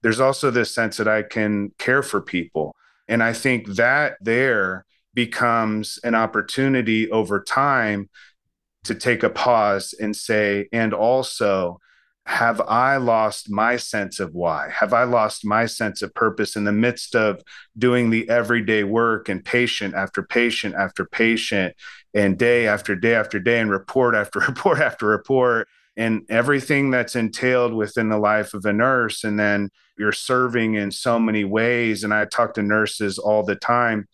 There's 0.02 0.20
also 0.20 0.50
this 0.50 0.74
sense 0.74 0.96
that 0.98 1.08
I 1.08 1.22
can 1.22 1.72
care 1.78 2.02
for 2.02 2.20
people. 2.20 2.74
And 3.08 3.22
I 3.22 3.32
think 3.32 3.66
that 3.76 4.16
there 4.20 4.84
becomes 5.14 5.98
an 6.04 6.14
opportunity 6.14 7.10
over 7.10 7.42
time 7.42 8.10
to 8.84 8.94
take 8.94 9.22
a 9.22 9.30
pause 9.30 9.94
and 9.98 10.14
say, 10.14 10.68
and 10.72 10.94
also, 10.94 11.80
have 12.26 12.60
I 12.60 12.98
lost 12.98 13.50
my 13.50 13.76
sense 13.78 14.20
of 14.20 14.34
why? 14.34 14.68
Have 14.68 14.92
I 14.92 15.04
lost 15.04 15.46
my 15.46 15.64
sense 15.64 16.02
of 16.02 16.12
purpose 16.12 16.56
in 16.56 16.64
the 16.64 16.72
midst 16.72 17.16
of 17.16 17.42
doing 17.76 18.10
the 18.10 18.28
everyday 18.28 18.84
work 18.84 19.30
and 19.30 19.42
patient 19.42 19.94
after 19.94 20.22
patient 20.22 20.74
after 20.74 21.06
patient 21.06 21.74
and 22.14 22.38
day 22.38 22.66
after 22.66 22.96
day 22.96 23.14
after 23.14 23.38
day 23.38 23.60
and 23.60 23.70
report 23.70 24.14
after 24.14 24.38
report 24.48 24.78
after 24.78 25.06
report 25.06 25.68
and 25.96 26.22
everything 26.28 26.90
that's 26.90 27.16
entailed 27.16 27.74
within 27.74 28.08
the 28.08 28.18
life 28.18 28.54
of 28.54 28.64
a 28.64 28.72
nurse? 28.72 29.24
And 29.24 29.38
then 29.38 29.70
you're 29.98 30.12
serving 30.12 30.74
in 30.74 30.90
so 30.90 31.18
many 31.18 31.44
ways. 31.44 32.04
And 32.04 32.14
I 32.14 32.24
talk 32.24 32.54
to 32.54 32.62
nurses 32.62 33.18
all 33.18 33.42
the 33.42 33.56
time. 33.56 34.06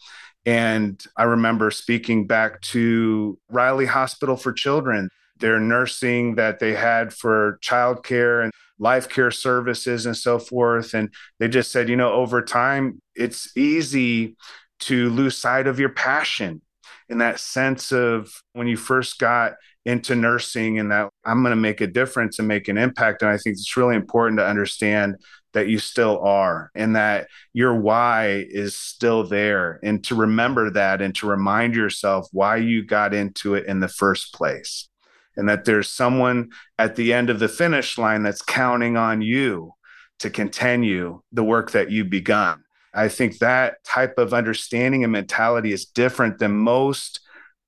And 0.46 1.02
I 1.16 1.24
remember 1.24 1.70
speaking 1.70 2.26
back 2.26 2.60
to 2.62 3.38
Riley 3.48 3.86
Hospital 3.86 4.36
for 4.36 4.52
Children 4.52 5.08
their 5.38 5.58
nursing 5.58 6.36
that 6.36 6.58
they 6.58 6.74
had 6.74 7.12
for 7.12 7.58
childcare 7.62 8.44
and 8.44 8.52
life 8.78 9.08
care 9.08 9.30
services 9.30 10.06
and 10.06 10.16
so 10.16 10.38
forth. 10.38 10.94
And 10.94 11.12
they 11.38 11.48
just 11.48 11.72
said, 11.72 11.88
you 11.88 11.96
know, 11.96 12.12
over 12.12 12.42
time, 12.42 13.00
it's 13.14 13.56
easy 13.56 14.36
to 14.80 15.10
lose 15.10 15.36
sight 15.36 15.66
of 15.66 15.78
your 15.78 15.90
passion 15.90 16.62
in 17.08 17.18
that 17.18 17.40
sense 17.40 17.92
of 17.92 18.30
when 18.52 18.66
you 18.66 18.76
first 18.76 19.18
got 19.18 19.54
into 19.84 20.14
nursing 20.14 20.78
and 20.78 20.90
that 20.90 21.10
I'm 21.24 21.42
going 21.42 21.52
to 21.52 21.56
make 21.56 21.80
a 21.80 21.86
difference 21.86 22.38
and 22.38 22.48
make 22.48 22.68
an 22.68 22.78
impact. 22.78 23.22
And 23.22 23.30
I 23.30 23.36
think 23.36 23.54
it's 23.54 23.76
really 23.76 23.96
important 23.96 24.38
to 24.38 24.46
understand 24.46 25.16
that 25.52 25.68
you 25.68 25.78
still 25.78 26.20
are 26.20 26.70
and 26.74 26.96
that 26.96 27.28
your 27.52 27.74
why 27.78 28.44
is 28.48 28.76
still 28.76 29.26
there 29.26 29.78
and 29.82 30.02
to 30.04 30.14
remember 30.14 30.70
that 30.70 31.00
and 31.00 31.14
to 31.16 31.26
remind 31.26 31.76
yourself 31.76 32.26
why 32.32 32.56
you 32.56 32.84
got 32.84 33.14
into 33.14 33.54
it 33.54 33.66
in 33.66 33.80
the 33.80 33.88
first 33.88 34.32
place 34.32 34.88
and 35.36 35.48
that 35.48 35.64
there's 35.64 35.88
someone 35.88 36.50
at 36.78 36.96
the 36.96 37.12
end 37.12 37.30
of 37.30 37.38
the 37.38 37.48
finish 37.48 37.98
line 37.98 38.22
that's 38.22 38.42
counting 38.42 38.96
on 38.96 39.20
you 39.22 39.72
to 40.20 40.30
continue 40.30 41.20
the 41.32 41.44
work 41.44 41.72
that 41.72 41.90
you've 41.90 42.10
begun. 42.10 42.63
I 42.94 43.08
think 43.08 43.38
that 43.38 43.82
type 43.84 44.18
of 44.18 44.32
understanding 44.32 45.02
and 45.02 45.12
mentality 45.12 45.72
is 45.72 45.84
different 45.84 46.38
than 46.38 46.52
most 46.52 47.20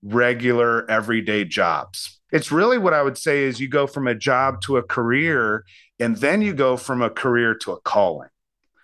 regular 0.03 0.89
everyday 0.91 1.45
jobs. 1.45 2.21
It's 2.33 2.53
really 2.53 2.79
what 2.79 2.95
I 2.95 3.03
would 3.03 3.19
say 3.19 3.45
is 3.45 3.61
you 3.61 3.69
go 3.69 3.87
from 3.87 4.07
a 4.07 4.15
job 4.15 4.61
to 4.63 4.77
a 4.77 4.83
career 4.83 5.65
and 5.99 6.17
then 6.17 6.43
you 6.43 6.55
go 6.55 6.77
from 6.77 7.03
a 7.03 7.11
career 7.11 7.55
to 7.57 7.73
a 7.73 7.81
calling. 7.81 8.29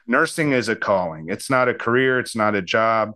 Nursing 0.06 0.52
is 0.52 0.68
a 0.68 0.76
calling. 0.76 1.26
It's 1.28 1.50
not 1.50 1.68
a 1.68 1.74
career, 1.74 2.18
it's 2.18 2.34
not 2.34 2.54
a 2.54 2.62
job, 2.62 3.12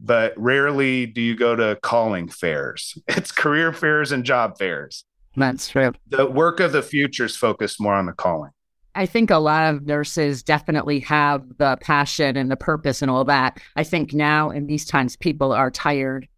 but 0.00 0.34
rarely 0.36 1.06
do 1.06 1.20
you 1.20 1.36
go 1.36 1.54
to 1.54 1.78
calling 1.82 2.28
fairs. 2.28 2.98
It's 3.08 3.30
career 3.30 3.72
fairs 3.72 4.12
and 4.12 4.24
job 4.24 4.58
fairs. 4.58 5.04
That's 5.36 5.68
true. 5.68 5.92
The 6.08 6.26
work 6.26 6.60
of 6.60 6.72
the 6.72 6.82
future 6.82 7.24
is 7.24 7.36
focused 7.36 7.80
more 7.80 7.94
on 7.94 8.06
the 8.06 8.12
calling. 8.12 8.50
I 8.94 9.06
think 9.06 9.30
a 9.30 9.38
lot 9.38 9.74
of 9.74 9.86
nurses 9.86 10.42
definitely 10.42 11.00
have 11.00 11.42
the 11.58 11.76
passion 11.80 12.36
and 12.36 12.50
the 12.50 12.56
purpose 12.56 13.02
and 13.02 13.10
all 13.10 13.24
that. 13.24 13.60
I 13.76 13.84
think 13.84 14.12
now 14.12 14.50
in 14.50 14.66
these 14.66 14.84
times, 14.84 15.16
people 15.16 15.52
are 15.52 15.70
tired, 15.70 16.28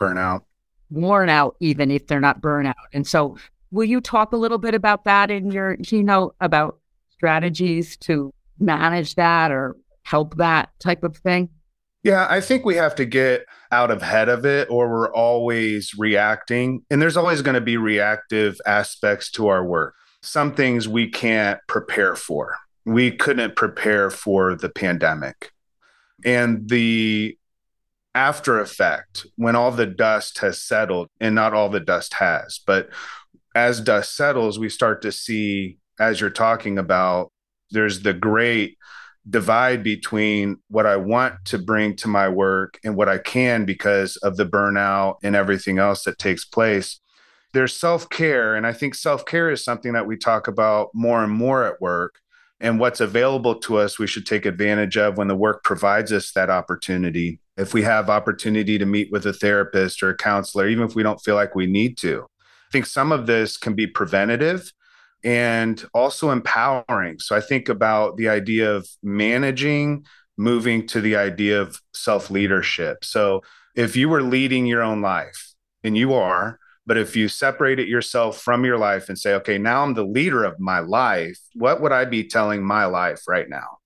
burnout, 0.00 0.42
worn 0.90 1.28
out, 1.28 1.56
even 1.60 1.90
if 1.90 2.06
they're 2.06 2.20
not 2.20 2.40
burnout. 2.42 2.74
And 2.92 3.06
so 3.06 3.36
Will 3.72 3.86
you 3.86 4.02
talk 4.02 4.32
a 4.32 4.36
little 4.36 4.58
bit 4.58 4.74
about 4.74 5.04
that 5.04 5.30
in 5.30 5.50
your 5.50 5.76
keynote 5.78 6.36
about 6.40 6.78
strategies 7.08 7.96
to 7.96 8.32
manage 8.58 9.14
that 9.14 9.50
or 9.50 9.76
help 10.02 10.36
that 10.36 10.68
type 10.78 11.02
of 11.02 11.16
thing? 11.16 11.48
Yeah, 12.02 12.26
I 12.28 12.42
think 12.42 12.66
we 12.66 12.76
have 12.76 12.94
to 12.96 13.06
get 13.06 13.46
out 13.70 13.90
of 13.90 14.02
ahead 14.02 14.28
of 14.28 14.44
it 14.44 14.68
or 14.70 14.90
we're 14.90 15.12
always 15.14 15.94
reacting. 15.96 16.82
And 16.90 17.00
there's 17.00 17.16
always 17.16 17.40
going 17.40 17.54
to 17.54 17.62
be 17.62 17.78
reactive 17.78 18.60
aspects 18.66 19.30
to 19.32 19.48
our 19.48 19.64
work. 19.64 19.94
Some 20.22 20.54
things 20.54 20.88
we 20.88 21.08
can't 21.08 21.60
prepare 21.66 22.14
for. 22.14 22.56
We 22.84 23.10
couldn't 23.10 23.56
prepare 23.56 24.10
for 24.10 24.54
the 24.54 24.68
pandemic. 24.68 25.50
And 26.24 26.68
the 26.68 27.36
after 28.14 28.60
effect, 28.60 29.26
when 29.36 29.56
all 29.56 29.70
the 29.70 29.86
dust 29.86 30.38
has 30.38 30.62
settled, 30.62 31.08
and 31.20 31.34
not 31.34 31.54
all 31.54 31.68
the 31.68 31.80
dust 31.80 32.14
has, 32.14 32.60
but 32.66 32.90
as 33.54 33.80
dust 33.80 34.16
settles, 34.16 34.58
we 34.58 34.68
start 34.68 35.02
to 35.02 35.12
see, 35.12 35.78
as 35.98 36.20
you're 36.20 36.30
talking 36.30 36.78
about, 36.78 37.32
there's 37.70 38.00
the 38.00 38.14
great 38.14 38.76
divide 39.28 39.82
between 39.82 40.56
what 40.68 40.86
I 40.86 40.96
want 40.96 41.44
to 41.46 41.58
bring 41.58 41.96
to 41.96 42.08
my 42.08 42.28
work 42.28 42.78
and 42.84 42.96
what 42.96 43.08
I 43.08 43.18
can 43.18 43.64
because 43.64 44.16
of 44.16 44.36
the 44.36 44.46
burnout 44.46 45.16
and 45.22 45.36
everything 45.36 45.78
else 45.78 46.04
that 46.04 46.18
takes 46.18 46.44
place. 46.44 47.00
There's 47.52 47.76
self 47.76 48.08
care. 48.08 48.54
And 48.54 48.66
I 48.66 48.72
think 48.72 48.94
self 48.94 49.24
care 49.24 49.50
is 49.50 49.64
something 49.64 49.92
that 49.92 50.06
we 50.06 50.16
talk 50.16 50.48
about 50.48 50.90
more 50.94 51.22
and 51.22 51.32
more 51.32 51.64
at 51.64 51.80
work. 51.80 52.18
And 52.60 52.78
what's 52.78 53.00
available 53.00 53.56
to 53.60 53.78
us, 53.78 53.98
we 53.98 54.06
should 54.06 54.24
take 54.24 54.46
advantage 54.46 54.96
of 54.96 55.16
when 55.16 55.28
the 55.28 55.34
work 55.34 55.64
provides 55.64 56.12
us 56.12 56.32
that 56.32 56.48
opportunity. 56.48 57.40
If 57.56 57.74
we 57.74 57.82
have 57.82 58.08
opportunity 58.08 58.78
to 58.78 58.86
meet 58.86 59.10
with 59.10 59.26
a 59.26 59.32
therapist 59.32 60.02
or 60.02 60.10
a 60.10 60.16
counselor, 60.16 60.68
even 60.68 60.84
if 60.84 60.94
we 60.94 61.02
don't 61.02 61.20
feel 61.20 61.34
like 61.34 61.54
we 61.54 61.66
need 61.66 61.98
to, 61.98 62.22
I 62.22 62.70
think 62.70 62.86
some 62.86 63.12
of 63.12 63.26
this 63.26 63.56
can 63.56 63.74
be 63.74 63.86
preventative 63.86 64.72
and 65.24 65.84
also 65.92 66.30
empowering. 66.30 67.18
So 67.18 67.36
I 67.36 67.40
think 67.40 67.68
about 67.68 68.16
the 68.16 68.28
idea 68.28 68.72
of 68.72 68.88
managing, 69.02 70.06
moving 70.36 70.86
to 70.88 71.00
the 71.00 71.16
idea 71.16 71.60
of 71.60 71.80
self 71.92 72.30
leadership. 72.30 73.04
So 73.04 73.42
if 73.74 73.96
you 73.96 74.08
were 74.08 74.22
leading 74.22 74.66
your 74.66 74.82
own 74.82 75.02
life, 75.02 75.52
and 75.84 75.96
you 75.96 76.14
are, 76.14 76.58
but 76.86 76.96
if 76.96 77.14
you 77.14 77.28
separated 77.28 77.88
yourself 77.88 78.40
from 78.40 78.64
your 78.64 78.78
life 78.78 79.08
and 79.08 79.18
say, 79.18 79.34
okay, 79.34 79.58
now 79.58 79.82
I'm 79.82 79.94
the 79.94 80.04
leader 80.04 80.44
of 80.44 80.58
my 80.58 80.80
life, 80.80 81.38
what 81.54 81.80
would 81.80 81.92
I 81.92 82.04
be 82.04 82.24
telling 82.24 82.64
my 82.64 82.86
life 82.86 83.22
right 83.28 83.48
now? 83.48 83.78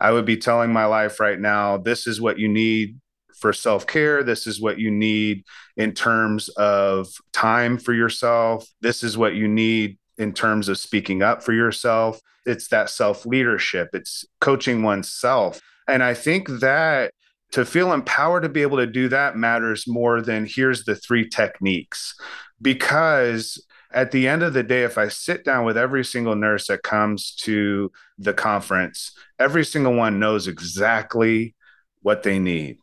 I 0.00 0.12
would 0.12 0.24
be 0.24 0.36
telling 0.36 0.72
my 0.72 0.86
life 0.86 1.20
right 1.20 1.38
now, 1.38 1.76
this 1.76 2.06
is 2.06 2.20
what 2.20 2.38
you 2.38 2.48
need 2.48 2.96
for 3.38 3.52
self 3.52 3.86
care. 3.86 4.22
This 4.22 4.46
is 4.46 4.60
what 4.60 4.78
you 4.78 4.90
need 4.90 5.44
in 5.76 5.92
terms 5.92 6.48
of 6.50 7.08
time 7.32 7.78
for 7.78 7.92
yourself. 7.92 8.66
This 8.80 9.02
is 9.02 9.18
what 9.18 9.34
you 9.34 9.48
need 9.48 9.98
in 10.16 10.32
terms 10.32 10.68
of 10.68 10.78
speaking 10.78 11.22
up 11.22 11.42
for 11.42 11.52
yourself. 11.52 12.20
It's 12.46 12.68
that 12.68 12.90
self 12.90 13.26
leadership, 13.26 13.88
it's 13.92 14.24
coaching 14.40 14.82
oneself. 14.82 15.60
And 15.88 16.02
I 16.02 16.14
think 16.14 16.48
that 16.60 17.12
to 17.52 17.64
feel 17.64 17.92
empowered 17.92 18.42
to 18.42 18.48
be 18.48 18.62
able 18.62 18.76
to 18.76 18.86
do 18.86 19.08
that 19.08 19.36
matters 19.36 19.84
more 19.86 20.20
than 20.20 20.46
here's 20.46 20.84
the 20.84 20.94
three 20.94 21.28
techniques. 21.28 22.14
Because 22.60 23.64
at 23.92 24.10
the 24.10 24.28
end 24.28 24.42
of 24.42 24.52
the 24.52 24.62
day, 24.62 24.82
if 24.82 24.98
I 24.98 25.08
sit 25.08 25.44
down 25.44 25.64
with 25.64 25.78
every 25.78 26.04
single 26.04 26.34
nurse 26.34 26.66
that 26.66 26.82
comes 26.82 27.34
to 27.42 27.90
the 28.18 28.34
conference, 28.34 29.12
every 29.38 29.64
single 29.64 29.94
one 29.94 30.18
knows 30.18 30.48
exactly 30.48 31.54
what 32.02 32.22
they 32.22 32.38
need 32.38 32.78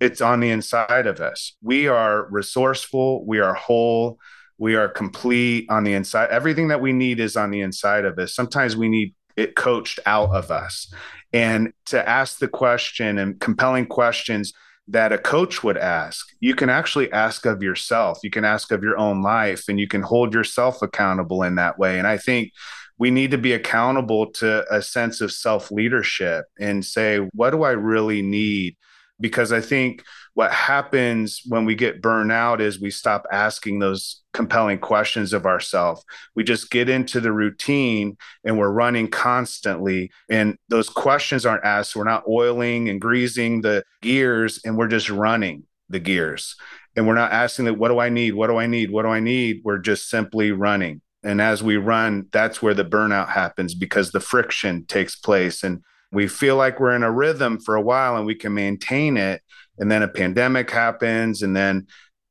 it's 0.00 0.20
on 0.20 0.40
the 0.40 0.50
inside 0.50 1.06
of 1.06 1.20
us. 1.20 1.56
We 1.62 1.88
are 1.88 2.28
resourceful, 2.30 3.26
we 3.26 3.40
are 3.40 3.54
whole, 3.54 4.18
we 4.56 4.74
are 4.76 4.88
complete 4.88 5.66
on 5.70 5.84
the 5.84 5.94
inside. 5.94 6.30
Everything 6.30 6.68
that 6.68 6.80
we 6.80 6.92
need 6.92 7.20
is 7.20 7.36
on 7.36 7.50
the 7.50 7.60
inside 7.60 8.04
of 8.04 8.18
us. 8.18 8.34
Sometimes 8.34 8.76
we 8.76 8.88
need 8.88 9.14
it 9.36 9.54
coached 9.54 10.00
out 10.06 10.30
of 10.30 10.50
us. 10.50 10.92
And 11.32 11.72
to 11.86 12.08
ask 12.08 12.38
the 12.38 12.48
question 12.48 13.18
and 13.18 13.38
compelling 13.38 13.86
questions 13.86 14.52
that 14.88 15.12
a 15.12 15.18
coach 15.18 15.62
would 15.62 15.76
ask, 15.76 16.28
you 16.40 16.54
can 16.54 16.70
actually 16.70 17.12
ask 17.12 17.44
of 17.46 17.62
yourself. 17.62 18.20
You 18.22 18.30
can 18.30 18.44
ask 18.44 18.72
of 18.72 18.82
your 18.82 18.98
own 18.98 19.22
life 19.22 19.68
and 19.68 19.78
you 19.78 19.86
can 19.86 20.02
hold 20.02 20.32
yourself 20.32 20.80
accountable 20.82 21.42
in 21.42 21.56
that 21.56 21.78
way. 21.78 21.98
And 21.98 22.06
I 22.06 22.16
think 22.16 22.52
we 22.98 23.10
need 23.10 23.30
to 23.30 23.38
be 23.38 23.52
accountable 23.52 24.26
to 24.32 24.64
a 24.74 24.82
sense 24.82 25.20
of 25.20 25.30
self 25.30 25.70
leadership 25.70 26.46
and 26.58 26.84
say, 26.84 27.18
what 27.34 27.50
do 27.50 27.62
I 27.62 27.72
really 27.72 28.22
need? 28.22 28.76
Because 29.20 29.52
I 29.52 29.60
think 29.60 30.04
what 30.34 30.52
happens 30.52 31.42
when 31.46 31.64
we 31.64 31.74
get 31.74 32.00
burned 32.00 32.30
out 32.30 32.60
is 32.60 32.80
we 32.80 32.90
stop 32.90 33.26
asking 33.32 33.80
those 33.80 34.22
compelling 34.32 34.78
questions 34.78 35.32
of 35.32 35.46
ourselves. 35.46 36.04
We 36.36 36.44
just 36.44 36.70
get 36.70 36.88
into 36.88 37.20
the 37.20 37.32
routine 37.32 38.16
and 38.44 38.56
we're 38.56 38.70
running 38.70 39.08
constantly. 39.08 40.12
And 40.30 40.56
those 40.68 40.88
questions 40.88 41.44
aren't 41.44 41.64
asked. 41.64 41.96
We're 41.96 42.04
not 42.04 42.28
oiling 42.28 42.88
and 42.88 43.00
greasing 43.00 43.62
the 43.62 43.82
gears 44.00 44.60
and 44.64 44.76
we're 44.76 44.88
just 44.88 45.10
running 45.10 45.64
the 45.88 45.98
gears. 45.98 46.54
And 46.94 47.06
we're 47.06 47.14
not 47.14 47.32
asking 47.32 47.64
that, 47.64 47.78
what 47.78 47.88
do 47.88 47.98
I 47.98 48.08
need? 48.08 48.34
What 48.34 48.48
do 48.48 48.56
I 48.56 48.66
need? 48.66 48.90
What 48.90 49.02
do 49.02 49.08
I 49.08 49.20
need? 49.20 49.62
We're 49.64 49.78
just 49.78 50.08
simply 50.08 50.52
running. 50.52 51.00
And 51.24 51.40
as 51.40 51.62
we 51.62 51.76
run, 51.76 52.26
that's 52.32 52.62
where 52.62 52.74
the 52.74 52.84
burnout 52.84 53.28
happens 53.28 53.74
because 53.74 54.12
the 54.12 54.20
friction 54.20 54.84
takes 54.86 55.16
place. 55.16 55.64
And 55.64 55.82
we 56.12 56.28
feel 56.28 56.56
like 56.56 56.80
we're 56.80 56.94
in 56.94 57.02
a 57.02 57.10
rhythm 57.10 57.58
for 57.58 57.74
a 57.74 57.82
while 57.82 58.16
and 58.16 58.26
we 58.26 58.34
can 58.34 58.54
maintain 58.54 59.16
it 59.16 59.42
and 59.78 59.90
then 59.90 60.02
a 60.02 60.08
pandemic 60.08 60.70
happens 60.70 61.42
and 61.42 61.54
then 61.54 61.86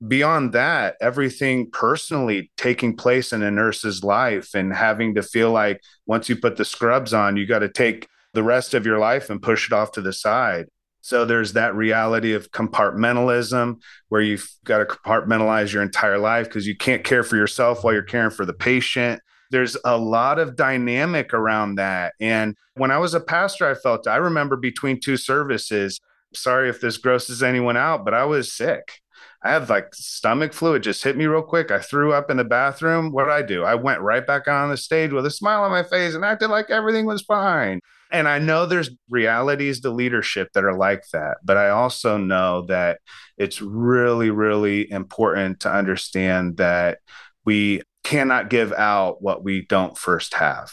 beyond 0.08 0.54
that 0.54 0.96
everything 1.02 1.70
personally 1.72 2.52
taking 2.58 2.96
place 2.96 3.34
in 3.34 3.42
a 3.42 3.50
nurse's 3.50 4.04
life 4.04 4.54
and 4.54 4.74
having 4.74 5.16
to 5.16 5.24
feel 5.24 5.52
like 5.52 5.82
once 6.06 6.30
you 6.30 6.36
put 6.36 6.56
the 6.58 6.66
scrubs 6.66 7.14
on 7.14 7.36
you 7.36 7.46
got 7.46 7.60
to 7.60 7.70
take 7.70 8.08
the 8.38 8.44
rest 8.44 8.76
of 8.76 8.86
your 8.86 9.00
life 9.00 9.32
and 9.32 9.42
push 9.42 9.66
it 9.66 9.74
off 9.74 9.92
to 9.94 10.02
the 10.02 10.14
side. 10.14 10.68
So 11.02 11.26
there's 11.26 11.54
that 11.54 11.74
reality 11.74 12.34
of 12.34 12.52
compartmentalism 12.52 13.82
where 14.10 14.22
you've 14.22 14.48
got 14.64 14.78
to 14.78 14.86
compartmentalize 14.86 15.74
your 15.74 15.82
entire 15.82 16.20
life 16.20 16.46
because 16.46 16.68
you 16.68 16.78
can't 16.78 17.04
care 17.04 17.24
for 17.24 17.36
yourself 17.36 17.84
while 17.84 17.94
you're 17.94 18.04
caring 18.04 18.30
for 18.30 18.46
the 18.46 18.54
patient 18.54 19.22
there's 19.52 19.78
a 19.86 19.98
lot 19.98 20.40
of 20.40 20.56
dynamic 20.56 21.34
around 21.34 21.76
that. 21.76 22.14
And 22.20 22.56
when 22.76 22.92
I 22.92 22.98
was 22.98 23.14
a 23.14 23.20
pastor, 23.20 23.70
I 23.70 23.76
felt, 23.76 24.08
I 24.08 24.18
remember 24.18 24.56
between 24.56 25.00
two 25.00 25.18
services, 25.18 26.00
sorry 26.34 26.70
if 26.70 26.82
this 26.82 26.98
grosses 26.98 27.44
anyone 27.44 27.78
out, 27.78 28.06
but 28.06 28.14
I 28.14 28.26
was 28.26 28.52
sick. 28.52 29.02
I 29.44 29.52
had 29.52 29.70
like 29.70 29.94
stomach 29.94 30.54
flu. 30.54 30.74
It 30.74 30.80
just 30.80 31.04
hit 31.04 31.16
me 31.16 31.26
real 31.26 31.42
quick. 31.42 31.72
I 31.72 31.80
threw 31.80 32.12
up 32.12 32.30
in 32.30 32.38
the 32.38 32.44
bathroom. 32.44 33.12
What 33.12 33.26
did 33.26 33.34
I 33.34 33.42
do? 33.44 33.64
I 33.64 33.76
went 33.76 34.02
right 34.02 34.26
back 34.26 34.48
on 34.48 34.70
the 34.70 34.78
stage 34.78 35.12
with 35.12 35.26
a 35.26 35.32
smile 35.32 35.64
on 35.64 35.72
my 35.72 35.84
face 35.84 36.16
and 36.16 36.26
acted 36.26 36.50
like 36.50 36.70
everything 36.70 37.06
was 37.06 37.22
fine. 37.22 37.80
And 38.12 38.28
I 38.28 38.40
know 38.40 38.66
there's 38.66 38.90
realities 39.10 39.82
to 39.82 39.90
leadership 39.90 40.50
that 40.54 40.64
are 40.64 40.78
like 40.78 41.04
that, 41.14 41.38
but 41.44 41.58
I 41.58 41.70
also 41.70 42.18
know 42.18 42.66
that 42.68 43.00
it's 43.38 43.62
really, 43.62 44.30
really 44.32 44.90
important 44.90 45.60
to 45.62 45.72
understand 45.72 46.58
that 46.58 47.00
we 47.46 47.82
cannot 48.08 48.50
give 48.50 48.72
out 48.72 49.22
what 49.22 49.44
we 49.44 49.66
don't 49.66 49.98
first 49.98 50.34
have. 50.36 50.72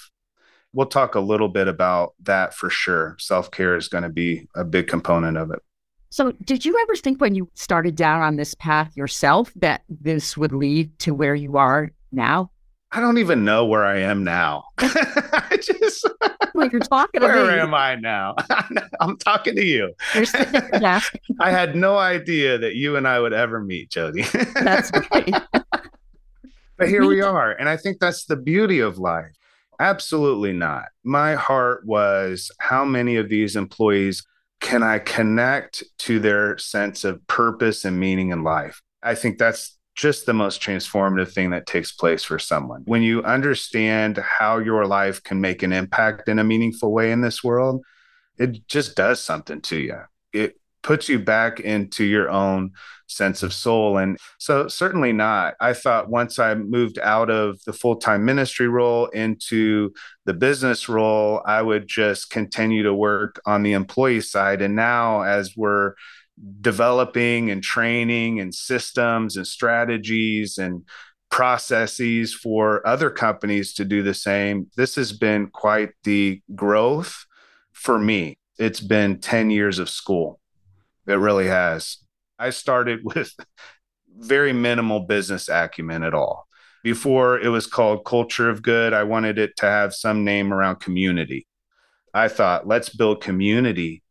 We'll 0.73 0.87
talk 0.87 1.17
a 1.17 1.21
little 1.21 1.49
bit 1.49 1.67
about 1.67 2.15
that 2.23 2.55
for 2.55 2.71
sure. 2.71 3.17
Self 3.19 3.51
care 3.51 3.77
is 3.77 3.89
going 3.89 4.05
to 4.05 4.09
be 4.09 4.47
a 4.55 4.65
big 4.65 4.87
component 4.87 5.37
of 5.37 5.51
it. 5.51 5.59
So, 6.11 6.33
did 6.45 6.65
you 6.65 6.79
ever 6.81 6.95
think 6.95 7.21
when 7.21 7.35
you 7.35 7.51
started 7.55 7.97
down 7.97 8.23
on 8.23 8.37
this 8.37 8.55
path 8.55 8.97
yourself 8.97 9.53
that 9.57 9.83
this 9.89 10.37
would 10.37 10.53
lead 10.53 10.97
to 11.01 11.13
where 11.13 11.35
you 11.35 11.57
are 11.57 11.91
now? 12.13 12.53
I 12.93 13.01
don't 13.01 13.19
even 13.19 13.45
know 13.45 13.65
where 13.65 13.85
I 13.85 13.99
am 13.99 14.23
now. 14.23 14.63
I 14.79 15.59
just 15.61 16.09
like 16.55 16.71
you're 16.71 16.81
talking 16.83 17.21
to 17.21 17.27
where 17.27 17.47
me. 17.47 17.59
am 17.59 17.75
I 17.75 17.97
now? 17.97 18.37
I'm 19.01 19.17
talking 19.17 19.57
to 19.57 19.65
you. 19.65 19.93
You're 20.15 20.25
sitting 20.25 20.55
at 20.55 20.71
your 20.71 20.81
desk. 20.81 21.17
I 21.41 21.51
had 21.51 21.75
no 21.75 21.99
idea 21.99 22.59
that 22.59 22.77
you 22.77 22.95
and 22.95 23.09
I 23.09 23.19
would 23.19 23.33
ever 23.33 23.61
meet, 23.61 23.91
Jody. 23.91 24.23
That's 24.55 24.93
right. 25.13 25.35
But 26.77 26.89
here 26.89 27.07
we 27.07 27.21
are. 27.21 27.53
And 27.53 27.69
I 27.69 27.77
think 27.77 27.99
that's 28.01 28.25
the 28.25 28.37
beauty 28.37 28.81
of 28.81 28.99
life. 28.99 29.33
Absolutely 29.81 30.53
not. 30.53 30.85
My 31.03 31.35
heart 31.35 31.85
was 31.87 32.51
how 32.59 32.85
many 32.85 33.17
of 33.17 33.29
these 33.29 33.57
employees 33.57 34.25
can 34.61 34.83
I 34.83 34.99
connect 34.99 35.85
to 35.99 36.19
their 36.19 36.57
sense 36.59 37.05
of 37.05 37.25
purpose 37.27 37.85
and 37.85 37.99
meaning 37.99 38.31
in 38.31 38.43
life? 38.45 38.81
I 39.03 39.15
think 39.15 39.39
that's 39.39 39.77
just 39.95 40.27
the 40.27 40.33
most 40.33 40.61
transformative 40.61 41.33
thing 41.33 41.51
that 41.51 41.67
takes 41.67 41.93
place 41.93 42.25
for 42.25 42.39
someone. 42.39 42.83
When 42.85 43.03
you 43.03 43.23
understand 43.23 44.19
how 44.19 44.59
your 44.59 44.87
life 44.87 45.23
can 45.23 45.41
make 45.41 45.63
an 45.63 45.73
impact 45.73 46.29
in 46.29 46.39
a 46.39 46.45
meaningful 46.45 46.93
way 46.93 47.13
in 47.13 47.21
this 47.21 47.45
world, 47.45 47.85
it 48.39 48.67
just 48.67 48.97
does 48.97 49.21
something 49.21 49.61
to 49.63 49.77
you. 49.77 49.99
It 50.33 50.59
puts 50.85 51.09
you 51.09 51.19
back 51.19 51.59
into 51.59 52.05
your 52.05 52.31
own 52.31 52.71
sense 53.09 53.43
of 53.43 53.53
soul. 53.53 53.99
And 53.99 54.19
so, 54.39 54.69
certainly 54.69 55.13
not. 55.13 55.55
I 55.61 55.73
thought 55.73 56.11
once 56.11 56.39
I 56.39 56.55
moved 56.55 56.99
out 57.01 57.31
of 57.31 57.59
the 57.65 57.73
full 57.73 57.97
time 57.97 58.25
ministry 58.25 58.69
role 58.69 59.07
into 59.07 59.93
the 60.27 60.35
business 60.35 60.89
role, 60.89 61.43
I 61.45 61.63
would 61.63 61.89
just 61.89 62.31
continue 62.31 62.85
to 62.85 62.95
work 62.95 63.41
on 63.45 63.63
the 63.63 63.73
employee 63.73 64.21
side. 64.21 64.63
And 64.63 64.77
now, 64.77 65.23
as 65.23 65.57
we're 65.57 65.95
developing 66.61 67.51
and 67.51 67.63
training 67.63 68.41
and 68.41 68.55
systems 68.55 69.37
and 69.37 69.47
strategies 69.47 70.59
and 70.59 70.85
processes 71.31 72.35
for 72.35 72.87
other 72.87 73.11
companies 73.11 73.75
to 73.75 73.85
do 73.85 74.03
the 74.03 74.15
same, 74.15 74.69
this 74.77 74.95
has 74.97 75.13
been 75.13 75.49
quite 75.49 75.91
the 76.05 76.41
growth 76.55 77.27
for 77.73 77.99
me. 77.99 78.39
It's 78.59 78.81
been 78.81 79.21
10 79.21 79.51
years 79.51 79.79
of 79.79 79.91
school. 79.91 80.41
It 81.07 81.15
really 81.15 81.47
has. 81.47 81.99
I 82.39 82.51
started 82.51 83.01
with 83.05 83.35
very 84.17 84.53
minimal 84.53 85.01
business 85.01 85.49
acumen 85.49 86.03
at 86.03 86.15
all. 86.15 86.47
Before 86.83 87.39
it 87.39 87.49
was 87.49 87.67
called 87.67 88.05
Culture 88.05 88.51
of 88.51 88.63
Good, 88.63 88.93
I 88.93 89.05
wanted 89.05 89.39
it 89.39 89.57
to 89.57 89.67
have 89.67 89.95
some 89.95 90.23
name 90.25 90.53
around 90.53 90.81
community. 90.81 91.47
I 92.13 92.29
thought, 92.29 92.67
let's 92.67 92.91
build 92.91 93.23
community 93.23 94.03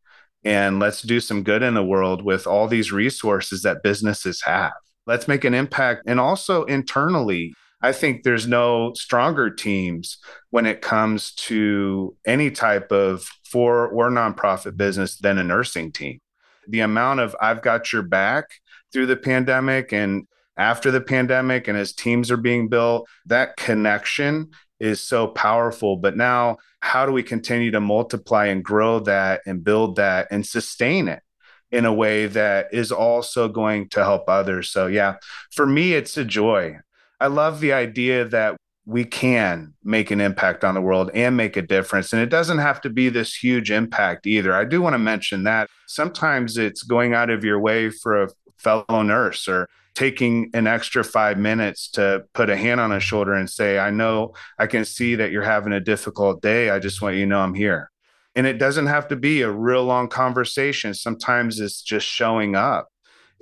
and 0.43 0.79
let's 0.79 1.01
do 1.01 1.19
some 1.19 1.43
good 1.43 1.63
in 1.63 1.75
the 1.75 1.83
world 1.83 2.23
with 2.23 2.47
all 2.47 2.67
these 2.67 2.91
resources 2.91 3.61
that 3.61 3.83
businesses 3.83 4.41
have. 4.41 4.73
Let's 5.05 5.27
make 5.27 5.43
an 5.43 5.53
impact. 5.53 6.03
And 6.07 6.19
also 6.19 6.63
internally, 6.63 7.53
I 7.81 7.91
think 7.91 8.23
there's 8.23 8.47
no 8.47 8.93
stronger 8.95 9.49
teams 9.49 10.17
when 10.49 10.65
it 10.65 10.81
comes 10.81 11.33
to 11.35 12.15
any 12.25 12.49
type 12.49 12.91
of 12.91 13.25
for 13.43 13.87
or 13.89 14.09
nonprofit 14.09 14.77
business 14.77 15.17
than 15.17 15.37
a 15.37 15.43
nursing 15.43 15.91
team. 15.91 16.19
The 16.67 16.81
amount 16.81 17.19
of 17.19 17.35
I've 17.41 17.61
got 17.61 17.91
your 17.91 18.03
back 18.03 18.45
through 18.91 19.07
the 19.07 19.17
pandemic 19.17 19.91
and 19.91 20.27
after 20.57 20.91
the 20.91 21.01
pandemic, 21.01 21.67
and 21.67 21.77
as 21.77 21.93
teams 21.93 22.29
are 22.29 22.37
being 22.37 22.69
built, 22.69 23.07
that 23.25 23.57
connection 23.57 24.51
is 24.79 25.01
so 25.01 25.27
powerful. 25.27 25.97
But 25.97 26.15
now, 26.15 26.57
how 26.79 27.05
do 27.05 27.11
we 27.11 27.23
continue 27.23 27.71
to 27.71 27.79
multiply 27.79 28.47
and 28.47 28.63
grow 28.63 28.99
that 29.01 29.41
and 29.45 29.63
build 29.63 29.95
that 29.95 30.27
and 30.29 30.45
sustain 30.45 31.07
it 31.07 31.23
in 31.71 31.85
a 31.85 31.93
way 31.93 32.27
that 32.27 32.67
is 32.71 32.91
also 32.91 33.47
going 33.47 33.89
to 33.89 34.03
help 34.03 34.25
others? 34.27 34.69
So, 34.69 34.87
yeah, 34.87 35.15
for 35.51 35.65
me, 35.65 35.93
it's 35.93 36.17
a 36.17 36.25
joy. 36.25 36.77
I 37.19 37.27
love 37.27 37.59
the 37.59 37.73
idea 37.73 38.25
that 38.25 38.57
we 38.85 39.05
can 39.05 39.73
make 39.83 40.11
an 40.11 40.19
impact 40.19 40.63
on 40.63 40.73
the 40.73 40.81
world 40.81 41.09
and 41.13 41.37
make 41.37 41.55
a 41.55 41.61
difference. 41.61 42.11
And 42.11 42.21
it 42.21 42.29
doesn't 42.29 42.57
have 42.57 42.81
to 42.81 42.89
be 42.89 43.09
this 43.09 43.33
huge 43.35 43.71
impact 43.71 44.27
either. 44.27 44.53
I 44.53 44.65
do 44.65 44.81
want 44.81 44.93
to 44.93 44.99
mention 44.99 45.43
that 45.43 45.69
sometimes 45.87 46.57
it's 46.57 46.83
going 46.83 47.13
out 47.13 47.29
of 47.29 47.43
your 47.43 47.59
way 47.59 47.89
for 47.89 48.23
a 48.23 48.29
fellow 48.57 49.01
nurse 49.01 49.47
or 49.47 49.69
taking 49.93 50.49
an 50.53 50.67
extra 50.67 51.03
five 51.03 51.37
minutes 51.37 51.89
to 51.91 52.23
put 52.33 52.49
a 52.49 52.57
hand 52.57 52.81
on 52.81 52.91
a 52.91 52.99
shoulder 52.99 53.33
and 53.33 53.49
say, 53.49 53.77
I 53.77 53.89
know 53.89 54.33
I 54.57 54.67
can 54.67 54.85
see 54.85 55.15
that 55.15 55.31
you're 55.31 55.43
having 55.43 55.71
a 55.71 55.79
difficult 55.79 56.41
day. 56.41 56.69
I 56.69 56.79
just 56.79 57.01
want 57.01 57.15
you 57.15 57.21
to 57.21 57.29
know 57.29 57.39
I'm 57.39 57.53
here. 57.53 57.91
And 58.35 58.47
it 58.47 58.57
doesn't 58.57 58.87
have 58.87 59.07
to 59.09 59.15
be 59.15 59.43
a 59.43 59.51
real 59.51 59.83
long 59.83 60.07
conversation. 60.07 60.93
Sometimes 60.93 61.59
it's 61.59 61.81
just 61.81 62.07
showing 62.07 62.55
up 62.55 62.89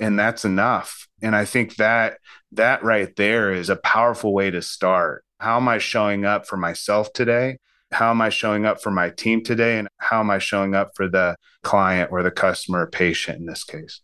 and 0.01 0.19
that's 0.19 0.43
enough. 0.43 1.07
And 1.21 1.35
I 1.35 1.45
think 1.45 1.75
that 1.75 2.17
that 2.51 2.83
right 2.83 3.15
there 3.15 3.53
is 3.53 3.69
a 3.69 3.75
powerful 3.77 4.33
way 4.33 4.51
to 4.51 4.61
start. 4.61 5.23
How 5.41 5.57
am 5.57 5.67
I 5.67 5.79
showing 5.79 6.23
up 6.23 6.45
for 6.45 6.55
myself 6.55 7.11
today? 7.13 7.57
How 7.91 8.11
am 8.11 8.21
I 8.21 8.29
showing 8.29 8.67
up 8.67 8.79
for 8.79 8.91
my 8.91 9.09
team 9.09 9.43
today? 9.43 9.79
And 9.79 9.87
how 9.97 10.19
am 10.19 10.29
I 10.29 10.37
showing 10.37 10.75
up 10.75 10.91
for 10.95 11.09
the 11.09 11.35
client 11.63 12.11
or 12.11 12.21
the 12.21 12.29
customer 12.29 12.81
or 12.81 12.87
patient 12.87 13.39
in 13.39 13.47
this 13.47 13.63
case? 13.63 14.01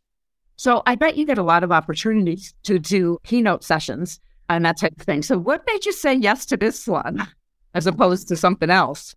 So 0.55 0.81
I 0.87 0.95
bet 0.95 1.15
you 1.15 1.27
get 1.27 1.37
a 1.37 1.43
lot 1.43 1.63
of 1.63 1.71
opportunities 1.71 2.55
to 2.63 2.79
do 2.79 3.19
keynote 3.23 3.63
sessions 3.63 4.19
and 4.49 4.65
that 4.65 4.79
type 4.79 4.93
of 4.97 5.05
thing. 5.05 5.21
So 5.21 5.37
what 5.37 5.61
made 5.67 5.85
you 5.85 5.91
say 5.91 6.15
yes 6.15 6.43
to 6.47 6.57
this 6.57 6.87
one 6.87 7.27
as 7.75 7.85
opposed 7.85 8.27
to 8.29 8.35
something 8.35 8.71
else? 8.71 9.15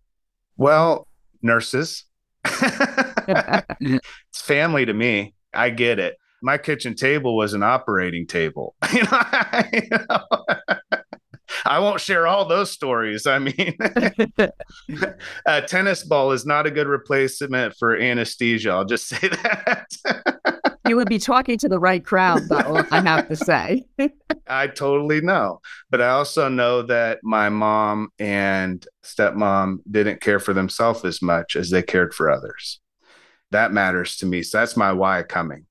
Well, 0.59 1.09
nurses. 1.41 2.05
it's 2.45 4.03
family 4.35 4.85
to 4.85 4.93
me. 4.93 5.33
I 5.55 5.71
get 5.71 5.99
it. 5.99 6.17
My 6.43 6.59
kitchen 6.59 6.95
table 6.95 7.35
was 7.35 7.55
an 7.55 7.63
operating 7.63 8.27
table. 8.27 8.75
you 8.93 9.05
know, 9.05 10.27
I, 11.65 11.77
you 11.77 11.81
know, 11.81 11.87
I 11.87 11.91
won't 11.91 12.01
share 12.01 12.27
all 12.27 12.45
those 12.45 12.71
stories. 12.71 13.27
I 13.27 13.39
mean, 13.39 13.77
a 15.47 15.63
tennis 15.63 16.03
ball 16.03 16.33
is 16.33 16.47
not 16.47 16.67
a 16.67 16.71
good 16.71 16.87
replacement 16.87 17.75
for 17.79 17.97
anesthesia. 17.97 18.71
I'll 18.71 18.85
just 18.85 19.09
say 19.09 19.29
that. 19.29 19.87
you 20.89 20.97
would 20.97 21.09
be 21.09 21.19
talking 21.19 21.59
to 21.59 21.69
the 21.69 21.79
right 21.79 22.05
crowd, 22.05 22.43
though, 22.49 22.85
I 22.91 23.01
have 23.01 23.29
to 23.29 23.37
say. 23.37 23.85
I 24.47 24.67
totally 24.67 25.21
know. 25.21 25.61
But 25.91 26.01
I 26.01 26.11
also 26.11 26.49
know 26.49 26.83
that 26.83 27.21
my 27.23 27.49
mom 27.49 28.11
and 28.19 28.87
stepmom 29.05 29.79
didn't 29.91 30.21
care 30.21 30.41
for 30.41 30.53
themselves 30.53 31.05
as 31.05 31.23
much 31.23 31.57
as 31.57 31.71
they 31.71 31.83
cared 31.83 32.15
for 32.15 32.31
others. 32.31 32.81
That 33.51 33.73
matters 33.73 34.17
to 34.19 34.27
me. 34.27 34.43
So 34.43 34.59
that's 34.59 34.77
my 34.77 34.93
why 34.93 35.23
coming. 35.23 35.67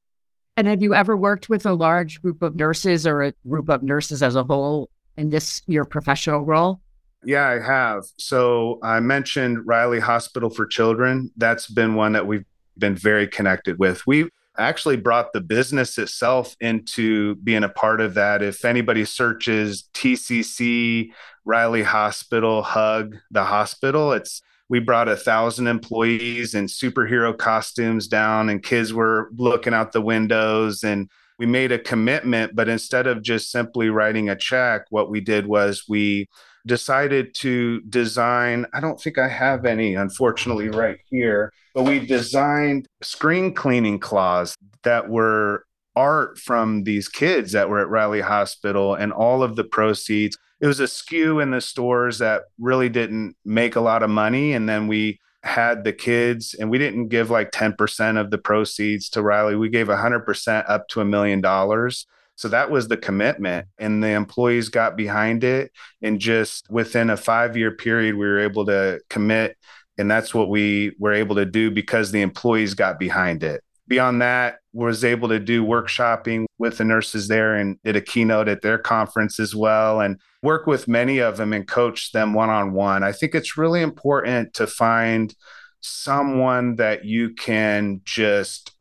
And 0.57 0.67
have 0.67 0.81
you 0.81 0.93
ever 0.93 1.15
worked 1.15 1.47
with 1.47 1.65
a 1.65 1.73
large 1.73 2.21
group 2.21 2.41
of 2.41 2.55
nurses 2.55 3.07
or 3.07 3.21
a 3.21 3.33
group 3.47 3.69
of 3.69 3.81
nurses 3.81 4.21
as 4.21 4.35
a 4.35 4.43
whole 4.43 4.89
in 5.17 5.29
this 5.29 5.61
your 5.67 5.85
professional 5.85 6.41
role? 6.41 6.81
Yeah, 7.23 7.47
I 7.47 7.59
have. 7.59 8.05
So 8.17 8.79
I 8.81 8.99
mentioned 8.99 9.67
Riley 9.67 9.99
Hospital 9.99 10.49
for 10.49 10.65
Children. 10.65 11.31
That's 11.35 11.67
been 11.67 11.95
one 11.95 12.13
that 12.13 12.25
we've 12.25 12.45
been 12.77 12.95
very 12.95 13.27
connected 13.27 13.77
with. 13.77 14.05
We 14.07 14.29
actually 14.57 14.97
brought 14.97 15.33
the 15.33 15.41
business 15.41 15.97
itself 15.97 16.55
into 16.59 17.35
being 17.35 17.63
a 17.63 17.69
part 17.69 18.01
of 18.01 18.13
that. 18.13 18.41
If 18.41 18.63
anybody 18.65 19.05
searches 19.05 19.89
TCC, 19.93 21.11
Riley 21.45 21.83
Hospital, 21.83 22.61
Hug 22.61 23.15
the 23.31 23.43
hospital, 23.43 24.13
it's 24.13 24.41
we 24.69 24.79
brought 24.79 25.09
a 25.09 25.15
thousand 25.15 25.67
employees 25.67 26.53
in 26.53 26.65
superhero 26.65 27.35
costumes 27.35 28.07
down, 28.07 28.49
and 28.49 28.61
kids 28.61 28.93
were 28.93 29.29
looking 29.35 29.73
out 29.73 29.91
the 29.91 30.01
windows. 30.01 30.83
And 30.83 31.09
we 31.39 31.45
made 31.45 31.71
a 31.71 31.79
commitment, 31.79 32.55
but 32.55 32.69
instead 32.69 33.07
of 33.07 33.21
just 33.21 33.49
simply 33.49 33.89
writing 33.89 34.29
a 34.29 34.35
check, 34.35 34.83
what 34.89 35.09
we 35.09 35.21
did 35.21 35.47
was 35.47 35.85
we 35.87 36.27
decided 36.67 37.33
to 37.35 37.81
design. 37.81 38.65
I 38.73 38.81
don't 38.81 39.01
think 39.01 39.17
I 39.17 39.29
have 39.29 39.65
any, 39.65 39.95
unfortunately, 39.95 40.69
right 40.69 40.99
here, 41.09 41.51
but 41.73 41.83
we 41.83 42.05
designed 42.05 42.87
screen 43.01 43.53
cleaning 43.53 43.99
cloths 43.99 44.55
that 44.83 45.09
were 45.09 45.65
art 45.95 46.37
from 46.37 46.83
these 46.83 47.07
kids 47.07 47.53
that 47.53 47.69
were 47.69 47.79
at 47.79 47.89
Riley 47.89 48.21
Hospital, 48.21 48.93
and 48.93 49.11
all 49.11 49.41
of 49.41 49.55
the 49.55 49.63
proceeds 49.63 50.37
it 50.61 50.67
was 50.67 50.79
a 50.79 50.85
SKU 50.85 51.41
in 51.41 51.51
the 51.51 51.61
stores 51.61 52.19
that 52.19 52.43
really 52.57 52.89
didn't 52.89 53.35
make 53.45 53.75
a 53.75 53.81
lot 53.81 54.03
of 54.03 54.09
money. 54.09 54.53
And 54.53 54.67
then 54.67 54.87
we 54.87 55.19
had 55.43 55.83
the 55.83 55.93
kids, 55.93 56.53
and 56.53 56.69
we 56.69 56.77
didn't 56.77 57.07
give 57.07 57.29
like 57.29 57.51
10% 57.51 58.19
of 58.19 58.31
the 58.31 58.37
proceeds 58.37 59.09
to 59.09 59.21
Riley. 59.21 59.55
We 59.55 59.69
gave 59.69 59.87
100% 59.87 60.69
up 60.69 60.87
to 60.89 61.01
a 61.01 61.05
million 61.05 61.41
dollars. 61.41 62.05
So 62.35 62.47
that 62.49 62.71
was 62.71 62.87
the 62.87 62.97
commitment. 62.97 63.67
And 63.77 64.03
the 64.03 64.09
employees 64.09 64.69
got 64.69 64.95
behind 64.95 65.43
it. 65.43 65.71
And 66.01 66.19
just 66.19 66.69
within 66.69 67.09
a 67.09 67.17
five 67.17 67.57
year 67.57 67.71
period, 67.71 68.15
we 68.15 68.25
were 68.25 68.39
able 68.39 68.65
to 68.67 69.01
commit. 69.09 69.57
And 69.97 70.09
that's 70.09 70.33
what 70.33 70.49
we 70.49 70.95
were 70.99 71.13
able 71.13 71.35
to 71.35 71.45
do 71.45 71.69
because 71.69 72.11
the 72.11 72.21
employees 72.21 72.73
got 72.75 72.97
behind 72.97 73.43
it. 73.43 73.61
Beyond 73.87 74.21
that, 74.21 74.58
was 74.79 75.03
able 75.03 75.27
to 75.29 75.39
do 75.39 75.63
workshopping 75.63 76.45
with 76.57 76.77
the 76.77 76.85
nurses 76.85 77.27
there 77.27 77.55
and 77.55 77.77
did 77.83 77.95
a 77.95 78.01
keynote 78.01 78.47
at 78.47 78.61
their 78.61 78.77
conference 78.77 79.39
as 79.39 79.55
well 79.55 80.01
and 80.01 80.19
work 80.41 80.67
with 80.67 80.87
many 80.87 81.19
of 81.19 81.37
them 81.37 81.53
and 81.53 81.67
coach 81.67 82.11
them 82.11 82.33
one 82.33 82.49
on 82.49 82.73
one. 82.73 83.03
I 83.03 83.11
think 83.11 83.35
it's 83.35 83.57
really 83.57 83.81
important 83.81 84.53
to 84.55 84.67
find 84.67 85.35
someone 85.81 86.75
that 86.77 87.05
you 87.05 87.33
can 87.33 88.01
just 88.05 88.71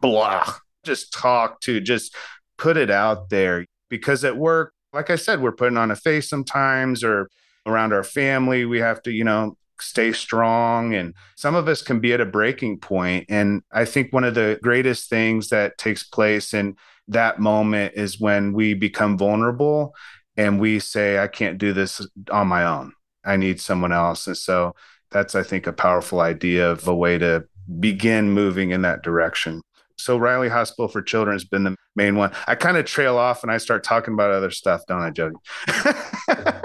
blah, 0.00 0.54
just 0.84 1.12
talk 1.12 1.60
to, 1.62 1.80
just 1.80 2.14
put 2.58 2.76
it 2.76 2.90
out 2.90 3.30
there. 3.30 3.64
Because 3.88 4.24
at 4.24 4.36
work, 4.36 4.72
like 4.92 5.10
I 5.10 5.16
said, 5.16 5.40
we're 5.40 5.52
putting 5.52 5.78
on 5.78 5.90
a 5.90 5.96
face 5.96 6.28
sometimes 6.28 7.02
or 7.02 7.28
around 7.66 7.92
our 7.92 8.04
family. 8.04 8.64
We 8.64 8.80
have 8.80 9.02
to, 9.02 9.12
you 9.12 9.24
know, 9.24 9.56
stay 9.80 10.12
strong. 10.12 10.94
And 10.94 11.14
some 11.36 11.54
of 11.54 11.68
us 11.68 11.82
can 11.82 12.00
be 12.00 12.12
at 12.12 12.20
a 12.20 12.26
breaking 12.26 12.78
point. 12.78 13.26
And 13.28 13.62
I 13.72 13.84
think 13.84 14.12
one 14.12 14.24
of 14.24 14.34
the 14.34 14.58
greatest 14.62 15.08
things 15.08 15.48
that 15.48 15.78
takes 15.78 16.04
place 16.04 16.54
in 16.54 16.76
that 17.08 17.38
moment 17.38 17.94
is 17.96 18.20
when 18.20 18.52
we 18.52 18.74
become 18.74 19.16
vulnerable 19.16 19.94
and 20.36 20.60
we 20.60 20.78
say, 20.78 21.18
I 21.18 21.28
can't 21.28 21.58
do 21.58 21.72
this 21.72 22.06
on 22.30 22.48
my 22.48 22.64
own. 22.64 22.92
I 23.24 23.36
need 23.36 23.60
someone 23.60 23.92
else. 23.92 24.26
And 24.26 24.36
so 24.36 24.74
that's, 25.10 25.34
I 25.34 25.42
think, 25.42 25.66
a 25.66 25.72
powerful 25.72 26.20
idea 26.20 26.70
of 26.70 26.86
a 26.86 26.94
way 26.94 27.18
to 27.18 27.44
begin 27.80 28.30
moving 28.30 28.70
in 28.70 28.82
that 28.82 29.02
direction. 29.02 29.62
So 29.98 30.18
Riley 30.18 30.48
Hospital 30.48 30.88
for 30.88 31.02
Children 31.02 31.34
has 31.34 31.44
been 31.44 31.64
the 31.64 31.76
main 31.94 32.16
one. 32.16 32.32
I 32.46 32.54
kind 32.54 32.76
of 32.76 32.84
trail 32.84 33.16
off 33.16 33.42
and 33.42 33.50
I 33.50 33.58
start 33.58 33.82
talking 33.82 34.14
about 34.14 34.30
other 34.30 34.50
stuff, 34.50 34.82
don't 34.86 35.02
I, 35.02 35.10
Jody? 35.10 35.36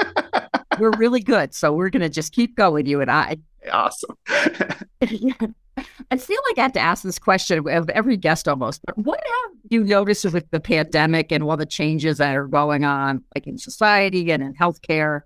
we're 0.81 0.91
really 0.97 1.21
good. 1.21 1.53
So 1.53 1.71
we're 1.71 1.91
going 1.91 2.01
to 2.01 2.09
just 2.09 2.33
keep 2.33 2.55
going, 2.55 2.87
you 2.87 3.01
and 3.01 3.11
I. 3.11 3.37
Awesome. 3.71 4.17
I 4.27 6.17
feel 6.17 6.41
like 6.49 6.57
I 6.57 6.63
have 6.63 6.73
to 6.73 6.79
ask 6.79 7.03
this 7.03 7.19
question 7.19 7.67
of 7.69 7.89
every 7.91 8.17
guest 8.17 8.47
almost, 8.47 8.81
but 8.85 8.97
what 8.97 9.19
have 9.19 9.51
you 9.69 9.83
noticed 9.83 10.25
with 10.25 10.49
the 10.49 10.59
pandemic 10.59 11.31
and 11.31 11.43
all 11.43 11.55
the 11.55 11.65
changes 11.65 12.17
that 12.17 12.35
are 12.35 12.47
going 12.47 12.83
on, 12.83 13.23
like 13.35 13.45
in 13.45 13.57
society 13.59 14.31
and 14.31 14.41
in 14.41 14.55
healthcare? 14.55 15.21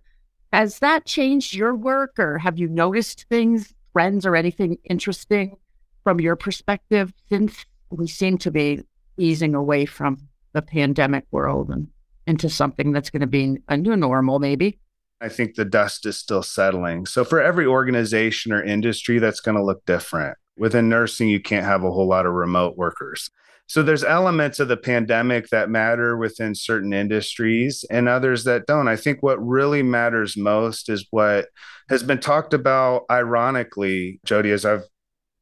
Has 0.52 0.80
that 0.80 1.06
changed 1.06 1.54
your 1.54 1.74
work 1.74 2.20
or 2.20 2.38
have 2.38 2.60
you 2.60 2.68
noticed 2.68 3.26
things, 3.30 3.74
trends, 3.94 4.26
or 4.26 4.36
anything 4.36 4.78
interesting 4.84 5.56
from 6.04 6.20
your 6.20 6.36
perspective 6.36 7.14
since 7.30 7.66
we 7.90 8.08
seem 8.08 8.38
to 8.40 8.52
be 8.52 8.84
easing 9.18 9.56
away 9.56 9.86
from 9.86 10.18
the 10.54 10.62
pandemic 10.62 11.26
world 11.32 11.70
and 11.70 11.88
into 12.28 12.50
something 12.50 12.92
that's 12.92 13.10
going 13.10 13.22
to 13.22 13.28
be 13.28 13.58
a 13.70 13.78
new 13.78 13.96
normal, 13.96 14.40
maybe? 14.40 14.80
I 15.22 15.30
think 15.30 15.56
the 15.56 15.66
dust 15.66 16.06
is 16.06 16.18
still 16.18 16.44
settling. 16.44 17.06
So, 17.06 17.24
for 17.24 17.42
every 17.42 17.66
organization 17.66 18.52
or 18.52 18.64
industry, 18.64 19.20
that's 19.20 19.40
going 19.40 19.56
to 19.56 19.64
look 19.64 19.86
different. 19.86 20.38
Within 20.58 20.90
nursing, 20.90 21.30
you 21.30 21.40
can't 21.40 21.66
have 21.66 21.84
a 21.84 21.92
whole 21.92 22.08
lot 22.08 22.26
of 22.26 22.34
remote 22.34 22.78
workers. 22.78 23.30
So, 23.68 23.82
there's 23.82 24.04
elements 24.04 24.60
of 24.60 24.68
the 24.68 24.78
pandemic 24.78 25.50
that 25.50 25.70
matter 25.70 26.18
within 26.18 26.54
certain 26.54 26.94
industries 26.94 27.86
and 27.90 28.10
others 28.10 28.44
that 28.44 28.68
don't. 28.68 28.88
I 28.88 28.98
think 28.98 29.24
what 29.24 29.44
really 29.46 29.84
matters 29.84 30.36
most 30.36 30.90
is 30.90 31.08
what 31.12 31.48
has 31.90 32.04
been 32.04 32.20
talked 32.20 32.54
about, 32.54 33.04
ironically, 33.10 34.20
Jody, 34.26 34.52
as 34.52 34.66
I've 34.66 34.84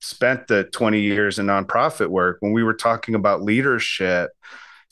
spent 0.01 0.47
the 0.47 0.65
20 0.65 0.99
years 0.99 1.39
in 1.39 1.47
nonprofit 1.47 2.09
work, 2.09 2.37
when 2.41 2.53
we 2.53 2.63
were 2.63 2.73
talking 2.73 3.15
about 3.15 3.41
leadership, 3.41 4.29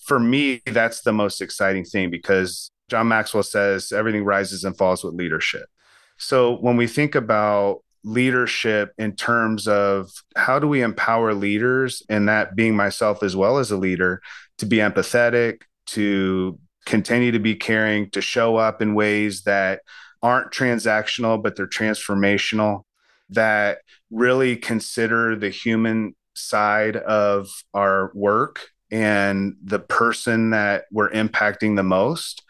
for 0.06 0.20
me, 0.20 0.62
that's 0.66 1.02
the 1.02 1.14
most 1.14 1.42
exciting 1.42 1.84
thing 1.86 2.10
because 2.10 2.72
John 2.92 3.08
Maxwell 3.08 3.42
says 3.42 3.94
everything 3.94 4.26
rises 4.26 4.66
and 4.66 4.78
falls 4.78 5.02
with 5.02 5.14
leadership. 5.14 5.70
So 6.18 6.58
when 6.58 6.76
we 6.76 6.88
think 6.88 7.16
about 7.16 7.84
leadership 8.04 8.92
in 8.98 9.16
terms 9.16 9.66
of 9.66 10.12
how 10.36 10.60
do 10.60 10.68
we 10.68 10.82
empower 10.82 11.34
leaders, 11.34 12.04
and 12.10 12.28
that 12.28 12.54
being 12.54 12.76
myself 12.76 13.24
as 13.24 13.34
well 13.34 13.60
as 13.60 13.72
a 13.72 13.78
leader, 13.78 14.22
to 14.58 14.66
be 14.66 14.78
empathetic, 14.78 15.62
to 15.86 16.60
continue 16.86 17.32
to 17.32 17.40
be 17.40 17.56
caring, 17.56 18.10
to 18.10 18.22
show 18.22 18.58
up 18.58 18.82
in 18.82 18.94
ways 18.94 19.44
that 19.44 19.84
aren't 20.22 20.52
transactional, 20.52 21.42
but 21.42 21.56
they're 21.56 21.66
transformational, 21.66 22.82
that 23.30 23.78
really 24.10 24.58
consider 24.58 25.38
the 25.38 25.50
human 25.50 26.14
side 26.36 26.98
of 26.98 27.48
our 27.74 28.12
work 28.14 28.68
and 28.92 29.56
the 29.64 29.80
person 29.80 30.50
that 30.50 30.84
we're 30.92 31.10
impacting 31.12 31.78
the 31.78 31.84
most 31.84 32.44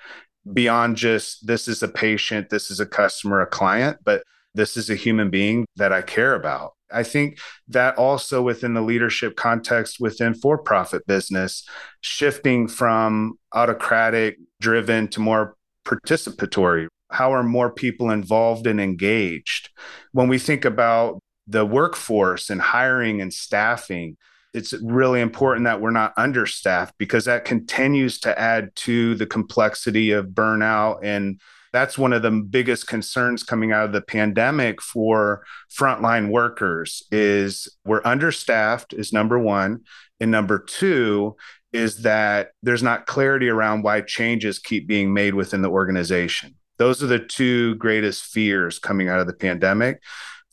beyond 0.52 0.98
just 0.98 1.46
this 1.46 1.68
is 1.68 1.84
a 1.84 1.88
patient, 1.88 2.50
this 2.50 2.72
is 2.72 2.80
a 2.80 2.86
customer, 2.86 3.42
a 3.42 3.48
client, 3.48 3.98
but 4.04 4.24
this 4.54 4.76
is 4.76 4.90
a 4.90 4.96
human 4.96 5.30
being 5.30 5.66
that 5.76 5.94
I 5.94 6.02
care 6.02 6.36
about. 6.36 6.74
I 6.92 7.04
think 7.04 7.40
that 7.70 7.98
also 7.98 8.42
within 8.42 8.74
the 8.74 8.82
leadership 8.82 9.36
context 9.36 10.00
within 10.00 10.34
for 10.34 10.58
profit 10.58 11.08
business, 11.08 11.64
shifting 12.02 12.68
from 12.68 13.36
autocratic 13.54 14.38
driven 14.60 15.08
to 15.10 15.22
more 15.22 15.56
participatory. 15.86 16.88
How 17.10 17.34
are 17.34 17.44
more 17.44 17.72
people 17.72 18.10
involved 18.10 18.68
and 18.68 18.80
engaged? 18.80 19.70
When 20.12 20.28
we 20.28 20.38
think 20.38 20.66
about 20.66 21.20
the 21.48 21.66
workforce 21.66 22.50
and 22.50 22.62
hiring 22.62 23.22
and 23.22 23.34
staffing, 23.34 24.18
it's 24.54 24.74
really 24.82 25.22
important 25.22 25.66
that 25.66 25.82
we're 25.82 25.92
not 25.92 26.14
understaffed 26.18 26.98
because 26.98 27.26
that 27.26 27.46
continues 27.46 28.20
to 28.20 28.38
add 28.38 28.76
to 28.76 29.16
the 29.16 29.26
complexity 29.26 30.12
of 30.12 30.28
burnout. 30.28 31.00
And 31.04 31.40
that's 31.72 31.98
one 31.98 32.12
of 32.12 32.22
the 32.22 32.32
biggest 32.32 32.88
concerns 32.88 33.44
coming 33.44 33.72
out 33.72 33.86
of 33.86 33.94
the 33.94 34.02
pandemic 34.02 34.82
for 34.82 35.46
frontline 35.74 36.30
workers 36.30 37.04
is 37.12 37.70
we're 37.86 38.02
understaffed 38.04 38.94
is 38.94 39.14
number 39.14 39.40
1 39.40 39.80
and 40.20 40.32
number 40.32 40.60
2 40.60 41.36
is 41.72 42.02
that 42.02 42.50
there's 42.62 42.84
not 42.84 43.06
clarity 43.06 43.48
around 43.48 43.84
why 43.84 44.02
changes 44.02 44.60
keep 44.60 44.88
being 44.88 45.14
made 45.14 45.34
within 45.34 45.62
the 45.62 45.70
organization. 45.70 46.56
Those 46.78 47.02
are 47.02 47.08
the 47.08 47.20
two 47.20 47.76
greatest 47.76 48.26
fears 48.26 48.80
coming 48.80 49.08
out 49.08 49.20
of 49.20 49.28
the 49.28 49.34
pandemic 49.34 50.02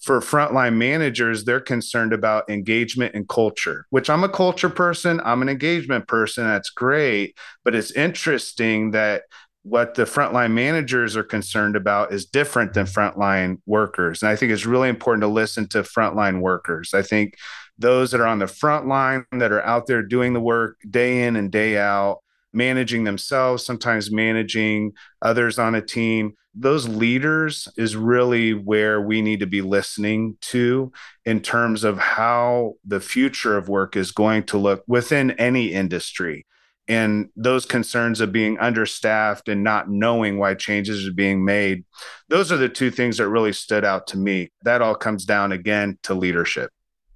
for 0.00 0.20
frontline 0.20 0.76
managers, 0.76 1.44
they're 1.44 1.60
concerned 1.60 2.12
about 2.12 2.48
engagement 2.48 3.14
and 3.14 3.28
culture, 3.28 3.86
which 3.90 4.08
I'm 4.08 4.24
a 4.24 4.28
culture 4.28 4.68
person, 4.68 5.20
I'm 5.24 5.42
an 5.42 5.48
engagement 5.48 6.06
person. 6.06 6.44
That's 6.44 6.70
great. 6.70 7.36
But 7.64 7.74
it's 7.74 7.90
interesting 7.92 8.92
that 8.92 9.22
what 9.62 9.94
the 9.94 10.04
frontline 10.04 10.52
managers 10.52 11.16
are 11.16 11.24
concerned 11.24 11.76
about 11.76 12.12
is 12.12 12.24
different 12.24 12.74
than 12.74 12.86
frontline 12.86 13.58
workers. 13.66 14.22
And 14.22 14.30
I 14.30 14.36
think 14.36 14.52
it's 14.52 14.66
really 14.66 14.88
important 14.88 15.22
to 15.22 15.28
listen 15.28 15.68
to 15.68 15.82
frontline 15.82 16.40
workers. 16.40 16.94
I 16.94 17.02
think 17.02 17.34
those 17.78 18.10
that 18.10 18.20
are 18.20 18.26
on 18.26 18.38
the 18.38 18.46
front 18.46 18.86
line 18.86 19.24
that 19.32 19.52
are 19.52 19.62
out 19.62 19.86
there 19.86 20.02
doing 20.02 20.32
the 20.32 20.40
work 20.40 20.78
day 20.88 21.24
in 21.24 21.36
and 21.36 21.50
day 21.50 21.76
out 21.76 22.18
managing 22.52 23.04
themselves, 23.04 23.64
sometimes 23.64 24.10
managing 24.10 24.92
others 25.22 25.58
on 25.58 25.74
a 25.74 25.82
team. 25.82 26.34
Those 26.54 26.88
leaders 26.88 27.68
is 27.76 27.94
really 27.94 28.52
where 28.52 29.00
we 29.00 29.22
need 29.22 29.40
to 29.40 29.46
be 29.46 29.60
listening 29.60 30.36
to 30.42 30.92
in 31.24 31.40
terms 31.40 31.84
of 31.84 31.98
how 31.98 32.74
the 32.84 33.00
future 33.00 33.56
of 33.56 33.68
work 33.68 33.96
is 33.96 34.10
going 34.10 34.44
to 34.44 34.58
look 34.58 34.82
within 34.86 35.32
any 35.32 35.72
industry. 35.72 36.46
And 36.88 37.28
those 37.36 37.66
concerns 37.66 38.20
of 38.20 38.32
being 38.32 38.58
understaffed 38.58 39.48
and 39.48 39.62
not 39.62 39.90
knowing 39.90 40.38
why 40.38 40.54
changes 40.54 41.06
are 41.06 41.12
being 41.12 41.44
made, 41.44 41.84
those 42.30 42.50
are 42.50 42.56
the 42.56 42.70
two 42.70 42.90
things 42.90 43.18
that 43.18 43.28
really 43.28 43.52
stood 43.52 43.84
out 43.84 44.06
to 44.08 44.16
me. 44.16 44.50
That 44.62 44.80
all 44.80 44.94
comes 44.94 45.26
down 45.26 45.52
again 45.52 45.98
to 46.04 46.14
leadership. 46.14 46.70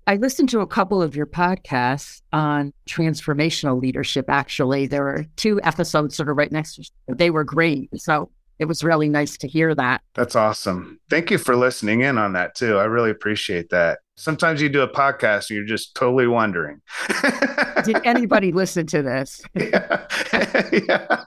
I 0.06 0.16
listened 0.16 0.48
to 0.50 0.60
a 0.60 0.66
couple 0.66 1.00
of 1.00 1.14
your 1.14 1.26
podcasts 1.26 2.22
on 2.32 2.72
transformational 2.88 3.80
leadership. 3.80 4.26
Actually, 4.28 4.86
there 4.86 5.02
were 5.02 5.26
two 5.36 5.60
episodes 5.62 6.16
sort 6.16 6.28
of 6.28 6.36
right 6.36 6.50
next 6.50 6.74
to 6.74 6.80
each 6.82 6.90
other. 7.08 7.16
they 7.16 7.30
were 7.30 7.44
great. 7.44 7.88
So 8.00 8.30
it 8.58 8.66
was 8.66 8.84
really 8.84 9.08
nice 9.08 9.36
to 9.38 9.48
hear 9.48 9.74
that. 9.74 10.02
That's 10.14 10.36
awesome. 10.36 11.00
Thank 11.08 11.30
you 11.30 11.38
for 11.38 11.56
listening 11.56 12.02
in 12.02 12.18
on 12.18 12.32
that 12.34 12.54
too. 12.54 12.78
I 12.78 12.84
really 12.84 13.10
appreciate 13.10 13.70
that. 13.70 14.00
Sometimes 14.22 14.62
you 14.62 14.68
do 14.68 14.82
a 14.82 14.88
podcast 14.88 15.50
and 15.50 15.56
you're 15.56 15.66
just 15.66 15.96
totally 15.96 16.28
wondering. 16.28 16.80
Did 17.84 17.96
anybody 18.04 18.52
listen 18.52 18.86
to 18.86 19.02
this? 19.02 19.42
Yeah. 19.56 20.06
yeah. 20.88 21.24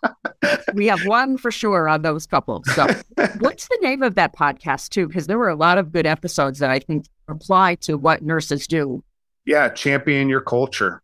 We 0.73 0.87
have 0.87 1.05
one 1.05 1.37
for 1.37 1.51
sure 1.51 1.89
on 1.89 2.03
those 2.03 2.25
couples. 2.25 2.63
So, 2.73 2.87
what's 3.39 3.67
the 3.67 3.77
name 3.81 4.01
of 4.01 4.15
that 4.15 4.33
podcast 4.33 4.89
too? 4.89 5.07
Because 5.07 5.27
there 5.27 5.37
were 5.37 5.49
a 5.49 5.55
lot 5.55 5.77
of 5.77 5.91
good 5.91 6.05
episodes 6.05 6.59
that 6.59 6.69
I 6.69 6.79
think 6.79 7.07
apply 7.27 7.75
to 7.81 7.97
what 7.97 8.23
nurses 8.23 8.65
do. 8.65 9.03
Yeah, 9.45 9.69
champion 9.69 10.29
your 10.29 10.41
culture. 10.41 11.01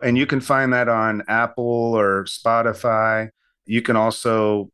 And 0.00 0.16
you 0.16 0.26
can 0.26 0.40
find 0.40 0.72
that 0.72 0.88
on 0.88 1.24
Apple 1.28 1.94
or 1.94 2.24
Spotify. 2.24 3.28
You 3.66 3.82
can 3.82 3.96
also 3.96 4.70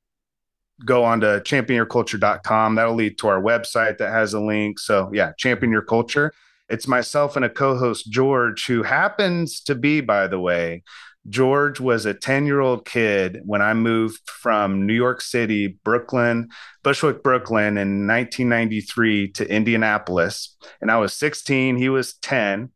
go 0.85 1.05
on 1.05 1.21
to 1.21 1.41
championyourculture.com. 1.45 2.75
That'll 2.75 2.95
lead 2.95 3.19
to 3.19 3.29
our 3.29 3.41
website 3.41 3.99
that 3.99 4.11
has 4.11 4.35
a 4.35 4.41
link. 4.41 4.79
So, 4.79 5.11
yeah, 5.13 5.33
champion 5.39 5.71
your 5.71 5.83
culture. 5.83 6.33
It's 6.69 6.89
myself 6.89 7.37
and 7.37 7.45
a 7.45 7.51
co 7.51 7.77
host, 7.77 8.11
George, 8.11 8.67
who 8.67 8.83
happens 8.83 9.61
to 9.63 9.75
be, 9.75 10.01
by 10.01 10.27
the 10.27 10.41
way, 10.41 10.83
George 11.29 11.81
was 11.81 12.05
a 12.05 12.15
10 12.15 12.47
year 12.47 12.61
old 12.61 12.85
kid 12.85 13.41
when 13.45 13.63
I 13.63 13.75
moved 13.75 14.29
from 14.29 14.87
New 14.87 14.95
York 14.95 15.21
City, 15.21 15.79
Brooklyn, 15.85 16.49
Bushwick, 16.83 17.23
Brooklyn 17.23 17.79
in 17.79 18.07
1993 18.07 19.33
to 19.33 19.51
Indianapolis. 19.51 20.57
And 20.81 20.91
I 20.91 20.99
was 20.99 21.15
16, 21.15 21.77
he 21.77 21.89
was 21.89 22.15
10. 22.15 22.71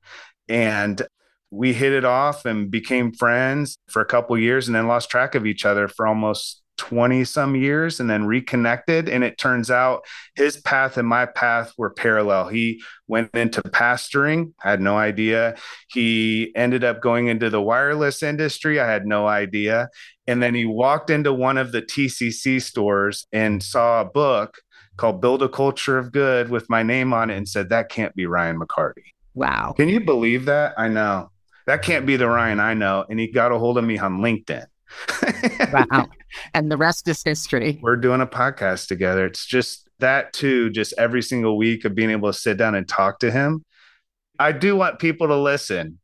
And 0.48 1.02
we 1.50 1.72
hit 1.72 1.92
it 1.92 2.04
off 2.04 2.44
and 2.44 2.70
became 2.70 3.12
friends 3.12 3.76
for 3.88 4.00
a 4.00 4.06
couple 4.06 4.38
years 4.38 4.66
and 4.66 4.74
then 4.74 4.86
lost 4.86 5.10
track 5.10 5.34
of 5.34 5.46
each 5.46 5.64
other 5.64 5.88
for 5.88 6.06
almost 6.06 6.62
20 6.78 7.24
some 7.24 7.54
years 7.54 8.00
and 8.00 8.08
then 8.08 8.24
reconnected. 8.24 9.08
And 9.08 9.22
it 9.22 9.36
turns 9.36 9.70
out 9.70 10.04
his 10.34 10.56
path 10.56 10.96
and 10.96 11.06
my 11.06 11.26
path 11.26 11.72
were 11.76 11.90
parallel. 11.90 12.48
He 12.48 12.82
went 13.06 13.34
into 13.34 13.62
pastoring, 13.62 14.52
I 14.64 14.70
had 14.70 14.80
no 14.80 14.96
idea. 14.96 15.56
He 15.90 16.52
ended 16.56 16.84
up 16.84 17.02
going 17.02 17.26
into 17.26 17.50
the 17.50 17.60
wireless 17.60 18.22
industry, 18.22 18.80
I 18.80 18.90
had 18.90 19.06
no 19.06 19.26
idea. 19.26 19.90
And 20.26 20.42
then 20.42 20.54
he 20.54 20.64
walked 20.64 21.10
into 21.10 21.32
one 21.32 21.58
of 21.58 21.72
the 21.72 21.82
TCC 21.82 22.60
stores 22.62 23.26
and 23.32 23.62
saw 23.62 24.00
a 24.00 24.04
book 24.04 24.58
called 24.96 25.20
Build 25.20 25.42
a 25.42 25.48
Culture 25.48 25.96
of 25.96 26.12
Good 26.12 26.50
with 26.50 26.68
my 26.68 26.82
name 26.82 27.12
on 27.12 27.30
it 27.30 27.36
and 27.36 27.48
said, 27.48 27.70
That 27.70 27.88
can't 27.88 28.14
be 28.14 28.26
Ryan 28.26 28.58
McCarty. 28.60 29.04
Wow. 29.34 29.72
Can 29.76 29.88
you 29.88 30.00
believe 30.00 30.46
that? 30.46 30.74
I 30.76 30.88
know. 30.88 31.30
That 31.66 31.82
can't 31.82 32.06
be 32.06 32.16
the 32.16 32.28
Ryan 32.28 32.60
I 32.60 32.74
know. 32.74 33.04
And 33.08 33.20
he 33.20 33.28
got 33.30 33.52
a 33.52 33.58
hold 33.58 33.78
of 33.78 33.84
me 33.84 33.98
on 33.98 34.18
LinkedIn. 34.18 34.66
Wow. 35.72 36.08
And 36.54 36.70
the 36.70 36.76
rest 36.76 37.08
is 37.08 37.22
history. 37.22 37.78
We're 37.82 37.96
doing 37.96 38.20
a 38.20 38.26
podcast 38.26 38.88
together. 38.88 39.26
It's 39.26 39.46
just 39.46 39.88
that, 39.98 40.32
too, 40.32 40.70
just 40.70 40.94
every 40.98 41.22
single 41.22 41.56
week 41.56 41.84
of 41.84 41.94
being 41.94 42.10
able 42.10 42.32
to 42.32 42.38
sit 42.38 42.56
down 42.56 42.74
and 42.74 42.88
talk 42.88 43.18
to 43.20 43.30
him. 43.30 43.64
I 44.38 44.52
do 44.52 44.76
want 44.76 44.98
people 44.98 45.26
to 45.28 45.36
listen, 45.36 45.98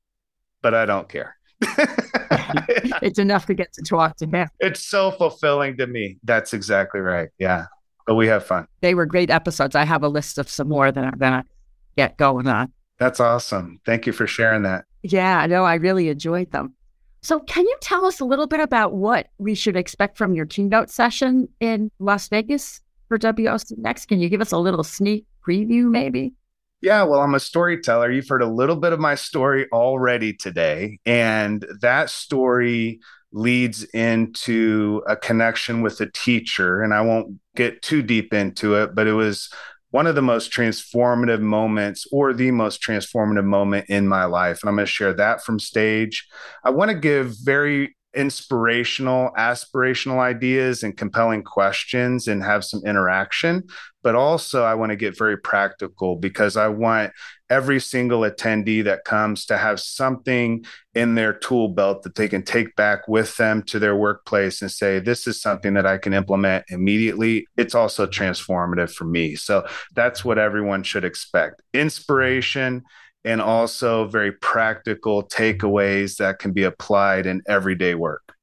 but 0.63 0.75
I 0.75 0.87
don't 0.87 1.09
care. 1.09 1.37
it's 3.03 3.19
enough 3.19 3.47
to 3.47 3.55
get 3.55 3.73
to 3.75 3.83
talk 3.83 4.17
to 4.17 4.27
him. 4.27 4.49
It's 4.61 4.85
so 4.85 5.13
fulfilling 5.13 5.77
to 5.79 5.87
me. 5.87 6.19
That's 6.25 6.53
exactly 6.53 7.01
right. 7.01 7.29
Yeah. 7.39 7.67
But 8.07 8.17
we 8.17 8.27
have 8.27 8.45
fun. 8.45 8.67
They 8.81 8.95
were 8.95 9.07
great 9.07 9.31
episodes. 9.31 9.75
I 9.75 9.85
have 9.85 10.03
a 10.03 10.09
list 10.09 10.39
of 10.39 10.49
some 10.49 10.69
more 10.69 10.93
that 10.93 11.05
I'm 11.05 11.19
going 11.19 11.33
to 11.33 11.45
get 11.97 12.17
going 12.17 12.47
on. 12.47 12.73
That's 12.99 13.21
awesome. 13.21 13.81
Thank 13.87 14.07
you 14.07 14.13
for 14.13 14.27
sharing 14.27 14.63
that. 14.63 14.85
Yeah, 15.03 15.47
no, 15.47 15.65
I 15.65 15.75
really 15.75 16.09
enjoyed 16.09 16.51
them. 16.51 16.75
So, 17.25 17.41
can 17.41 17.65
you 17.65 17.75
tell 17.81 18.05
us 18.05 18.21
a 18.21 18.25
little 18.27 18.47
bit 18.47 18.61
about 18.61 18.93
what 18.93 19.29
we 19.39 19.55
should 19.55 19.77
expect 19.77 20.19
from 20.19 20.35
your 20.35 20.45
keynote 20.45 20.91
session 20.91 21.49
in 21.59 21.91
Las 21.99 22.29
Vegas 22.29 22.83
for 23.09 23.19
WOCNext? 23.19 24.09
Can 24.09 24.21
you 24.21 24.29
give 24.29 24.43
us 24.43 24.53
a 24.53 24.59
little 24.59 24.85
sneak 24.85 25.25
preview, 25.43 25.91
maybe? 25.91 26.35
Yeah, 26.83 27.03
well, 27.05 27.21
I'm 27.21 27.35
a 27.35 27.41
storyteller. 27.41 28.13
You've 28.13 28.29
heard 28.29 28.43
a 28.43 28.47
little 28.47 28.77
bit 28.77 28.93
of 28.93 29.01
my 29.01 29.15
story 29.15 29.67
already 29.73 30.35
today. 30.35 30.99
And 31.07 31.65
that 31.81 32.11
story 32.11 33.01
leads 33.33 33.85
into 33.95 35.03
a 35.09 35.17
connection 35.17 35.81
with 35.81 36.03
a 36.03 36.11
teacher. 36.11 36.83
And 36.83 36.93
I 36.93 37.01
won't 37.01 37.41
get 37.57 37.81
too 37.81 38.03
deep 38.03 38.35
into 38.35 38.75
it, 38.75 38.95
but 38.95 39.07
it 39.07 39.15
was 39.15 39.49
one 39.95 40.09
of 40.09 40.17
the 40.17 40.23
most 40.23 40.51
transformative 40.51 41.41
moments 41.41 42.05
or 42.11 42.35
the 42.35 42.51
most 42.51 42.83
transformative 42.83 43.45
moment 43.45 43.89
in 43.89 44.09
my 44.09 44.25
life. 44.25 44.61
And 44.61 44.69
I'm 44.69 44.75
going 44.75 44.87
to 44.87 44.91
share 44.91 45.13
that 45.13 45.45
from 45.45 45.61
stage. 45.61 46.27
I 46.65 46.71
want 46.71 46.91
to 46.91 46.97
give 46.97 47.37
very 47.45 47.97
inspirational, 48.15 49.31
aspirational 49.37 50.19
ideas 50.19 50.83
and 50.83 50.97
compelling 50.97 51.43
questions 51.43 52.29
and 52.29 52.43
have 52.43 52.65
some 52.65 52.83
interaction. 52.85 53.65
But 54.03 54.15
also, 54.15 54.63
I 54.65 54.75
want 54.75 54.91
to 54.91 54.97
get 54.97 55.17
very 55.17 55.39
practical 55.39 56.17
because 56.17 56.57
I 56.57 56.69
want 56.69 57.13
every 57.49 57.81
single 57.81 58.21
attendee 58.21 58.85
that 58.85 59.05
comes 59.05 59.47
to 59.47 59.57
have 59.57 59.81
something 59.81 60.65
in 60.95 61.15
their 61.15 61.33
tool 61.33 61.69
belt 61.69 62.03
that 62.03 62.15
they 62.15 62.29
can 62.29 62.43
take 62.43 62.77
back 62.77 63.09
with 63.09 63.37
them 63.37 63.63
to 63.63 63.79
their 63.79 63.97
workplace 63.97 64.61
and 64.61 64.71
say, 64.71 64.99
This 64.99 65.27
is 65.27 65.41
something 65.41 65.75
that 65.75 65.87
I 65.87 65.97
can 65.97 66.13
implement 66.13 66.67
immediately. 66.69 67.47
It's 67.57 67.75
also 67.75 68.07
transformative 68.07 68.93
for 68.93 69.05
me. 69.05 69.37
So 69.37 69.67
that's 69.95 70.25
what 70.25 70.39
everyone 70.39 70.83
should 70.83 71.05
expect 71.05 71.63
inspiration 71.73 72.85
and 73.25 73.41
also 73.41 74.07
very 74.07 74.33
practical 74.33 75.23
takeaways 75.23 76.17
that 76.19 76.39
can 76.39 76.53
be 76.53 76.63
applied 76.63 77.27
in 77.27 77.43
everyday 77.49 77.95
work. 77.95 78.35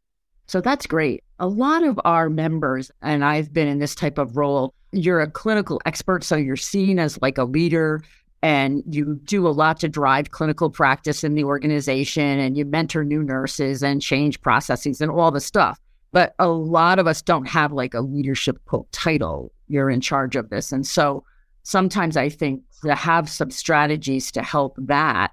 So 0.48 0.60
that's 0.60 0.86
great. 0.86 1.24
A 1.40 1.48
lot 1.48 1.84
of 1.84 2.00
our 2.04 2.30
members, 2.30 2.92
and 3.02 3.24
I've 3.24 3.54
been 3.54 3.68
in 3.68 3.80
this 3.80 3.96
type 3.96 4.18
of 4.18 4.36
role, 4.36 4.74
you're 4.92 5.22
a 5.22 5.30
clinical 5.30 5.82
expert, 5.86 6.24
so 6.24 6.36
you're 6.36 6.58
seen 6.58 7.00
as 7.00 7.22
like 7.22 7.38
a 7.38 7.46
leader 7.46 8.04
and 8.44 8.84
you 8.90 9.20
do 9.24 9.48
a 9.48 9.50
lot 9.50 9.80
to 9.80 9.88
drive 9.88 10.32
clinical 10.32 10.70
practice 10.70 11.24
in 11.24 11.36
the 11.36 11.44
organization 11.44 12.40
and 12.40 12.58
you 12.58 12.66
mentor 12.66 13.04
new 13.04 13.24
nurses 13.24 13.84
and 13.84 14.02
change 14.02 14.42
processes 14.42 15.00
and 15.00 15.12
all 15.12 15.32
the 15.32 15.40
stuff. 15.40 15.80
But 16.12 16.34
a 16.40 16.48
lot 16.48 17.00
of 17.00 17.08
us 17.08 17.22
don't 17.22 17.48
have 17.48 17.72
like 17.72 17.94
a 17.94 18.02
leadership 18.02 18.58
quote 18.66 18.92
title. 18.92 19.54
You're 19.68 19.90
in 19.90 20.02
charge 20.02 20.36
of 20.36 20.50
this. 20.50 20.72
And 20.72 20.86
so 20.86 21.24
sometimes 21.64 22.18
I 22.18 22.30
think 22.30 22.64
to 22.82 22.96
have 22.96 23.30
some 23.30 23.52
strategies 23.52 24.32
to 24.32 24.42
help 24.42 24.76
that 24.78 25.32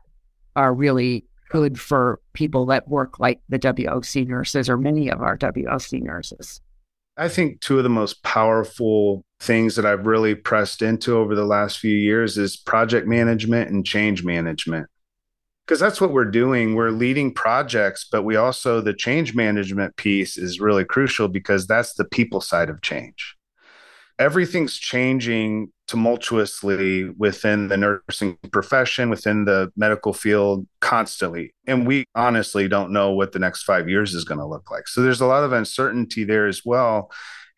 are 0.56 0.74
really 0.74 1.24
good 1.50 1.80
for 1.80 2.20
people 2.32 2.66
that 2.66 2.88
work 2.88 3.18
like 3.18 3.40
the 3.48 3.58
WOC 3.58 4.26
nurses 4.26 4.68
or 4.68 4.76
many 4.76 5.08
of 5.08 5.22
our 5.22 5.36
WOC 5.36 6.02
nurses. 6.02 6.60
I 7.16 7.28
think 7.28 7.60
two 7.60 7.78
of 7.78 7.84
the 7.84 7.88
most 7.88 8.22
powerful 8.22 9.24
things 9.40 9.76
that 9.76 9.86
I've 9.86 10.06
really 10.06 10.34
pressed 10.34 10.82
into 10.82 11.16
over 11.16 11.34
the 11.34 11.44
last 11.44 11.78
few 11.78 11.96
years 11.96 12.38
is 12.38 12.56
project 12.56 13.06
management 13.06 13.70
and 13.70 13.84
change 13.84 14.24
management. 14.24 14.86
Because 15.66 15.80
that's 15.80 16.00
what 16.00 16.12
we're 16.12 16.30
doing. 16.30 16.74
We're 16.74 16.90
leading 16.90 17.34
projects, 17.34 18.06
but 18.10 18.22
we 18.22 18.36
also, 18.36 18.80
the 18.80 18.94
change 18.94 19.34
management 19.34 19.96
piece 19.96 20.38
is 20.38 20.60
really 20.60 20.84
crucial 20.84 21.28
because 21.28 21.66
that's 21.66 21.94
the 21.94 22.04
people 22.04 22.40
side 22.40 22.70
of 22.70 22.80
change 22.80 23.38
everything's 24.18 24.76
changing 24.76 25.72
tumultuously 25.88 27.14
within 27.16 27.68
the 27.68 27.76
nursing 27.76 28.36
profession, 28.52 29.10
within 29.10 29.44
the 29.44 29.72
medical 29.76 30.12
field 30.12 30.66
constantly. 30.80 31.54
And 31.66 31.86
we 31.86 32.04
honestly 32.14 32.68
don't 32.68 32.92
know 32.92 33.12
what 33.12 33.32
the 33.32 33.38
next 33.38 33.62
five 33.62 33.88
years 33.88 34.14
is 34.14 34.24
going 34.24 34.38
to 34.38 34.46
look 34.46 34.70
like. 34.70 34.86
So 34.86 35.02
there's 35.02 35.20
a 35.20 35.26
lot 35.26 35.44
of 35.44 35.52
uncertainty 35.52 36.24
there 36.24 36.46
as 36.46 36.62
well. 36.64 37.10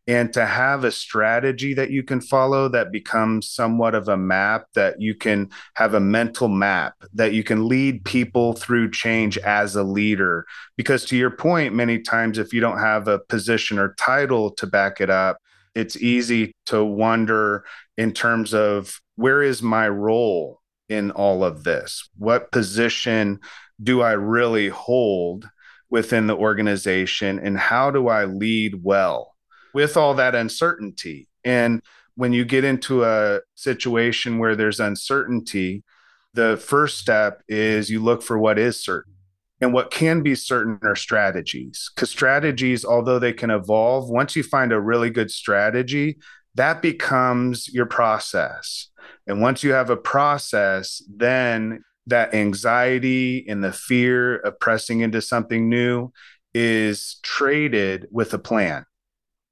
And 0.07 0.33
to 0.33 0.45
have 0.45 0.83
a 0.83 0.91
strategy 0.91 1.75
that 1.75 1.91
you 1.91 2.03
can 2.03 2.21
follow 2.21 2.69
that 2.71 2.91
becomes 2.91 3.51
somewhat 3.51 3.95
of 3.95 4.09
a 4.09 4.17
map, 4.17 4.65
that 4.75 5.01
you 5.01 5.15
can 5.15 5.51
have 5.75 5.95
a 5.95 6.01
mental 6.01 6.49
map, 6.49 6.95
that 7.15 7.33
you 7.33 7.45
can 7.45 7.69
lead 7.69 8.05
people 8.05 8.55
through 8.55 8.91
change 8.91 9.39
as 9.39 9.77
a 9.77 9.85
leader. 9.85 10.47
Because 10.77 11.05
to 11.07 11.17
your 11.17 11.31
point, 11.31 11.75
many 11.75 12.01
times, 12.01 12.39
if 12.39 12.53
you 12.53 12.61
don't 12.61 12.79
have 12.79 13.07
a 13.07 13.21
position 13.21 13.79
or 13.79 13.95
title 13.99 14.51
to 14.53 14.67
back 14.67 15.01
it 15.01 15.11
up, 15.11 15.39
it's 15.75 15.97
easy 15.97 16.53
to 16.67 16.85
wonder 16.85 17.65
in 18.01 18.13
terms 18.13 18.55
of 18.55 18.99
where 19.17 19.43
is 19.43 19.63
my 19.63 19.87
role 19.87 20.63
in 20.89 21.11
all 21.11 21.45
of 21.45 21.65
this? 21.65 22.09
What 22.17 22.51
position 22.51 23.41
do 23.83 24.01
I 24.01 24.13
really 24.13 24.71
hold 24.71 25.47
within 25.91 26.27
the 26.27 26.35
organization? 26.35 27.39
And 27.39 27.59
how 27.59 27.91
do 27.91 28.09
I 28.09 28.25
lead 28.25 28.83
well 28.83 29.35
with 29.75 29.99
all 29.99 30.15
that 30.15 30.35
uncertainty? 30.35 31.29
And 31.45 31.83
when 32.15 32.33
you 32.33 32.47
get 32.47 32.65
into 32.65 33.05
a 33.05 33.41
situation 33.55 34.39
where 34.39 34.57
there's 34.57 34.81
uncertainty, 34.81 35.85
the 36.33 36.57
first 36.57 36.97
step 36.97 37.43
is 37.49 37.91
you 37.91 38.01
look 38.03 38.23
for 38.23 38.39
what 38.39 38.59
is 38.59 38.83
certain. 38.83 39.13
And 39.61 39.75
what 39.75 39.91
can 39.91 40.23
be 40.23 40.35
certain 40.35 40.79
are 40.85 40.97
strategies, 40.97 41.91
because 41.95 42.09
strategies, 42.09 42.83
although 42.83 43.19
they 43.19 43.35
can 43.35 43.51
evolve, 43.51 44.09
once 44.09 44.35
you 44.35 44.43
find 44.43 44.73
a 44.73 44.81
really 44.81 45.11
good 45.11 45.31
strategy, 45.31 46.17
that 46.55 46.83
becomes 46.83 47.69
your 47.69 47.87
process. 47.87 48.89
And 49.27 49.41
once 49.41 49.63
you 49.63 49.73
have 49.73 49.91
a 49.91 49.97
process, 49.97 51.03
then 51.09 51.83
that 52.07 52.35
anxiety 52.35 53.47
and 53.49 53.63
the 53.63 53.73
fear 53.73 54.39
of 54.39 54.59
pressing 54.59 55.01
into 55.01 55.23
something 55.23 55.69
new 55.69 56.11
is 56.55 57.19
traded 57.23 58.09
with 58.11 58.35
a 58.35 58.39
plan. 58.39 58.85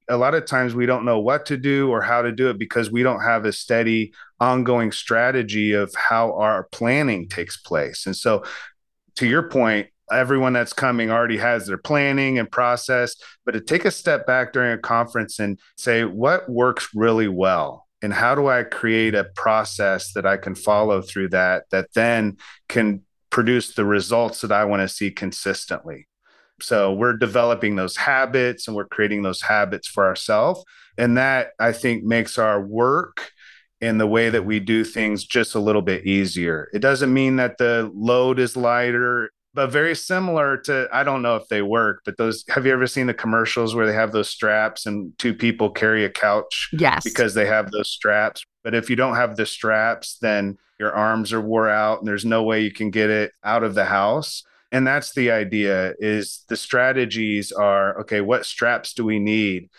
A 0.09 0.17
lot 0.17 0.33
of 0.33 0.45
times 0.45 0.73
we 0.73 0.85
don't 0.85 1.05
know 1.05 1.19
what 1.19 1.45
to 1.47 1.57
do 1.57 1.89
or 1.89 2.01
how 2.01 2.21
to 2.21 2.31
do 2.31 2.49
it 2.49 2.57
because 2.57 2.91
we 2.91 3.03
don't 3.03 3.21
have 3.21 3.45
a 3.45 3.53
steady 3.53 4.11
ongoing 4.39 4.91
strategy 4.91 5.73
of 5.73 5.93
how 5.95 6.33
our 6.33 6.63
planning 6.71 7.29
takes 7.29 7.57
place. 7.57 8.05
And 8.05 8.15
so, 8.15 8.43
to 9.15 9.27
your 9.27 9.49
point, 9.49 9.87
everyone 10.11 10.53
that's 10.53 10.73
coming 10.73 11.11
already 11.11 11.37
has 11.37 11.67
their 11.67 11.77
planning 11.77 12.39
and 12.39 12.51
process 12.51 13.15
but 13.45 13.51
to 13.51 13.61
take 13.61 13.85
a 13.85 13.91
step 13.91 14.25
back 14.25 14.53
during 14.53 14.71
a 14.71 14.77
conference 14.77 15.39
and 15.39 15.59
say 15.77 16.03
what 16.03 16.49
works 16.49 16.89
really 16.93 17.27
well 17.27 17.87
and 18.01 18.13
how 18.13 18.35
do 18.35 18.47
i 18.47 18.63
create 18.63 19.15
a 19.15 19.25
process 19.35 20.13
that 20.13 20.25
i 20.25 20.37
can 20.37 20.55
follow 20.55 21.01
through 21.01 21.29
that 21.29 21.63
that 21.71 21.91
then 21.93 22.37
can 22.67 23.01
produce 23.29 23.73
the 23.75 23.85
results 23.85 24.41
that 24.41 24.51
i 24.51 24.65
want 24.65 24.81
to 24.81 24.89
see 24.89 25.11
consistently 25.11 26.07
so 26.61 26.93
we're 26.93 27.15
developing 27.15 27.75
those 27.75 27.95
habits 27.95 28.67
and 28.67 28.75
we're 28.75 28.87
creating 28.87 29.21
those 29.21 29.41
habits 29.41 29.87
for 29.87 30.05
ourselves 30.05 30.63
and 30.97 31.17
that 31.17 31.51
i 31.59 31.71
think 31.71 32.03
makes 32.03 32.37
our 32.37 32.61
work 32.61 33.31
in 33.81 33.97
the 33.97 34.07
way 34.07 34.29
that 34.29 34.45
we 34.45 34.59
do 34.59 34.83
things 34.83 35.23
just 35.23 35.55
a 35.55 35.59
little 35.59 35.81
bit 35.81 36.05
easier. 36.05 36.69
It 36.73 36.79
doesn't 36.79 37.13
mean 37.13 37.37
that 37.37 37.57
the 37.57 37.89
load 37.93 38.39
is 38.39 38.57
lighter 38.57 39.31
but 39.59 39.73
very 39.73 39.93
similar 39.93 40.55
to 40.55 40.87
I 40.93 41.03
don't 41.03 41.21
know 41.21 41.35
if 41.35 41.49
they 41.49 41.61
work, 41.61 42.03
but 42.05 42.15
those 42.15 42.45
have 42.47 42.65
you 42.65 42.71
ever 42.71 42.87
seen 42.87 43.07
the 43.07 43.13
commercials 43.13 43.75
where 43.75 43.85
they 43.85 43.91
have 43.91 44.13
those 44.13 44.29
straps 44.29 44.85
and 44.85 45.11
two 45.17 45.33
people 45.33 45.69
carry 45.69 46.05
a 46.05 46.09
couch? 46.09 46.69
Yes. 46.71 47.03
Because 47.03 47.33
they 47.33 47.45
have 47.45 47.69
those 47.69 47.91
straps. 47.91 48.45
But 48.63 48.73
if 48.73 48.89
you 48.89 48.95
don't 48.95 49.17
have 49.17 49.35
the 49.35 49.45
straps, 49.45 50.17
then 50.21 50.57
your 50.79 50.93
arms 50.93 51.33
are 51.33 51.41
wore 51.41 51.67
out 51.67 51.99
and 51.99 52.07
there's 52.07 52.23
no 52.23 52.41
way 52.41 52.61
you 52.61 52.71
can 52.71 52.89
get 52.89 53.09
it 53.09 53.33
out 53.43 53.63
of 53.63 53.75
the 53.75 53.83
house. 53.83 54.43
And 54.71 54.87
that's 54.87 55.13
the 55.13 55.29
idea 55.29 55.93
is 55.99 56.45
the 56.47 56.55
strategies 56.55 57.51
are 57.51 57.99
okay, 57.99 58.21
what 58.21 58.45
straps 58.45 58.93
do 58.93 59.03
we 59.03 59.19
need 59.19 59.69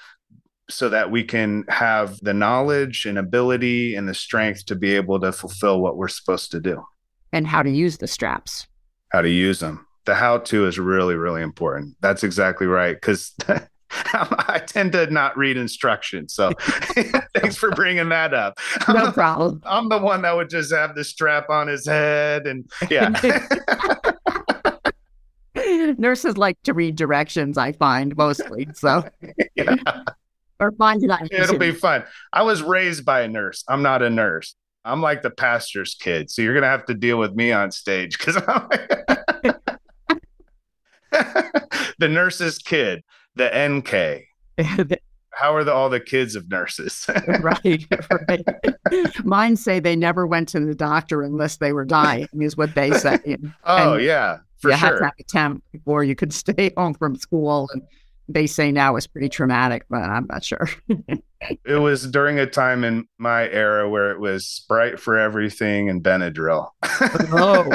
so 0.69 0.91
that 0.91 1.11
we 1.11 1.25
can 1.25 1.65
have 1.71 2.21
the 2.21 2.35
knowledge 2.35 3.07
and 3.07 3.17
ability 3.17 3.95
and 3.95 4.07
the 4.07 4.15
strength 4.15 4.67
to 4.67 4.77
be 4.77 4.95
able 4.95 5.19
to 5.21 5.33
fulfill 5.33 5.81
what 5.81 5.97
we're 5.97 6.09
supposed 6.09 6.51
to 6.51 6.61
do. 6.61 6.85
And 7.33 7.47
how 7.47 7.63
to 7.63 7.71
use 7.71 7.97
the 7.97 8.07
straps. 8.07 8.67
How 9.11 9.23
to 9.23 9.31
use 9.31 9.61
them. 9.61 9.87
The 10.07 10.15
how 10.15 10.39
to 10.39 10.67
is 10.67 10.79
really, 10.79 11.15
really 11.15 11.43
important. 11.43 11.97
That's 12.01 12.25
exactly 12.25 12.67
right. 12.67 12.95
Because 12.95 13.35
I 13.91 14.63
tend 14.67 14.93
to 14.93 15.11
not 15.11 15.37
read 15.37 15.57
instructions. 15.57 16.35
So 16.35 16.53
thanks 17.35 17.57
for 17.57 17.71
bringing 17.71 18.09
that 18.11 18.33
up. 18.33 18.59
No 18.89 18.95
I'm 18.95 19.13
problem. 19.13 19.63
I'm 19.65 19.89
the 19.89 19.99
one 19.99 20.23
that 20.23 20.35
would 20.35 20.51
just 20.51 20.73
have 20.73 20.95
the 20.95 21.05
strap 21.05 21.51
on 21.51 21.69
his 21.69 21.87
head. 21.87 22.47
And 22.47 22.71
yeah. 22.89 23.11
Nurses 25.99 26.39
like 26.39 26.61
to 26.63 26.73
read 26.73 26.97
directions, 26.97 27.59
I 27.59 27.73
find 27.73 28.17
mostly. 28.17 28.69
So. 28.75 29.05
yeah 29.55 29.77
or 30.61 30.73
find 30.73 31.03
it 31.03 31.11
It'll 31.33 31.59
be 31.59 31.73
fun. 31.73 32.05
I 32.33 32.43
was 32.43 32.63
raised 32.63 33.05
by 33.05 33.23
a 33.23 33.29
nurse. 33.29 33.65
I'm 33.67 33.83
not 33.83 34.03
a 34.03 34.11
nurse. 34.11 34.55
I'm 34.85 35.03
like 35.03 35.23
the 35.23 35.31
pastor's 35.31 35.95
kid. 35.95 36.31
So 36.31 36.43
you're 36.43 36.55
going 36.55 36.63
to 36.63 36.69
have 36.69 36.87
to 36.87 36.95
deal 36.95 37.19
with 37.19 37.35
me 37.35 37.53
on 37.53 37.71
stage 37.71 38.19
because 38.19 38.37
I'm 38.37 38.69
the 41.99 42.09
nurse's 42.09 42.59
kid, 42.59 43.05
the 43.35 43.51
NK. 43.51 44.25
How 45.33 45.55
are 45.55 45.65
the, 45.65 45.73
all 45.73 45.89
the 45.89 46.01
kids 46.01 46.35
of 46.35 46.51
nurses? 46.51 47.07
right, 47.41 47.87
right. 48.29 48.45
Mine 49.25 49.57
say 49.57 49.81
they 49.81 49.97
never 49.97 50.27
went 50.27 50.49
to 50.51 50.61
the 50.61 50.75
doctor 50.75 51.23
unless 51.23 51.57
they 51.57 51.73
were 51.73 51.85
dying, 51.85 52.29
is 52.41 52.57
what 52.57 52.75
they 52.75 52.91
say. 52.91 53.19
And, 53.25 53.55
oh, 53.65 53.95
and 53.95 54.05
yeah, 54.05 54.39
for 54.59 54.71
you 54.71 54.77
sure. 54.77 54.89
had 54.89 54.99
to 54.99 55.05
have 55.05 55.15
a 55.19 55.25
temp 55.25 55.65
before 55.73 56.05
you 56.05 56.15
could 56.15 56.35
stay 56.35 56.73
home 56.77 56.95
from 56.95 57.17
school 57.17 57.71
and 57.73 57.83
they 58.33 58.47
say 58.47 58.71
now 58.73 58.97
is 58.97 59.07
pretty 59.07 59.29
traumatic, 59.29 59.85
but 59.91 59.99
I'm 60.03 60.27
not 60.29 60.45
sure. 60.45 60.69
it 61.65 61.81
was 61.81 62.07
during 62.07 62.39
a 62.39 62.47
time 62.47 62.85
in 62.85 63.07
my 63.19 63.49
era 63.49 63.89
where 63.89 64.11
it 64.13 64.21
was 64.21 64.47
Sprite 64.47 65.01
for 65.01 65.19
everything 65.19 65.89
and 65.89 66.03
Benadryl. 66.03 66.69
oh. 66.83 67.69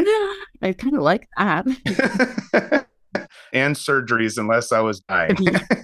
I 0.60 0.72
kind 0.72 0.96
of 0.96 1.02
like 1.02 1.28
that. 1.36 1.66
and 3.52 3.74
surgeries, 3.76 4.38
unless 4.38 4.72
I 4.72 4.80
was 4.80 5.00
dying. 5.00 5.36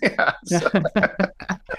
yeah. 0.03 0.32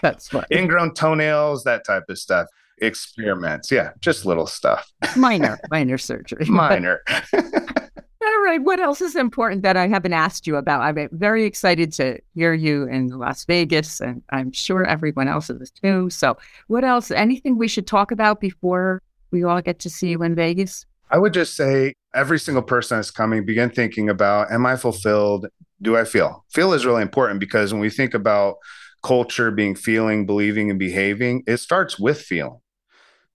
That's 0.01 0.30
funny. 0.30 0.47
Ingrown 0.51 0.93
toenails, 0.93 1.64
that 1.66 1.86
type 1.86 2.03
of 2.10 2.18
stuff. 2.18 2.47
Experiments. 2.80 3.72
Yeah, 3.72 3.91
just 4.01 4.26
little 4.26 4.47
stuff. 4.47 4.91
minor, 5.16 5.58
minor 5.70 5.97
surgery. 5.97 6.45
Minor. 6.45 7.01
All 8.26 8.43
right. 8.43 8.61
What 8.61 8.80
else 8.80 9.01
is 9.01 9.15
important 9.15 9.61
that 9.61 9.78
I 9.78 9.88
haven't 9.88 10.13
asked 10.13 10.47
you 10.47 10.55
about? 10.55 10.82
I'm 10.82 11.09
very 11.11 11.43
excited 11.43 11.91
to 11.93 12.19
hear 12.34 12.53
you 12.53 12.86
in 12.86 13.09
Las 13.09 13.45
Vegas, 13.45 14.01
and 14.01 14.23
I'm 14.32 14.51
sure 14.51 14.84
everyone 14.84 15.28
else 15.28 15.51
is 15.51 15.69
too. 15.69 16.09
So, 16.09 16.36
what 16.65 16.84
else? 16.84 17.11
Anything 17.11 17.55
we 17.55 17.67
should 17.67 17.86
talk 17.86 18.09
about 18.09 18.41
before 18.41 19.03
we 19.30 19.43
all 19.43 19.61
get 19.61 19.78
to 19.80 19.91
see 19.91 20.09
you 20.09 20.23
in 20.23 20.34
Vegas? 20.34 20.88
I 21.11 21.19
would 21.19 21.34
just 21.34 21.55
say 21.55 21.93
every 22.15 22.39
single 22.39 22.63
person 22.63 22.97
that's 22.97 23.11
coming, 23.11 23.45
begin 23.45 23.69
thinking 23.69 24.09
about 24.09 24.51
Am 24.51 24.65
I 24.65 24.76
fulfilled? 24.76 25.45
Do 25.84 25.95
I 25.95 26.03
feel? 26.03 26.45
Feel 26.49 26.73
is 26.73 26.86
really 26.86 27.03
important 27.03 27.39
because 27.39 27.73
when 27.73 27.82
we 27.82 27.91
think 27.91 28.15
about 28.15 28.55
culture 29.03 29.51
being 29.51 29.76
feeling, 29.76 30.26
believing, 30.26 30.71
and 30.71 30.80
behaving, 30.80 31.43
it 31.45 31.57
starts 31.57 31.99
with 31.99 32.21
feeling. 32.21 32.59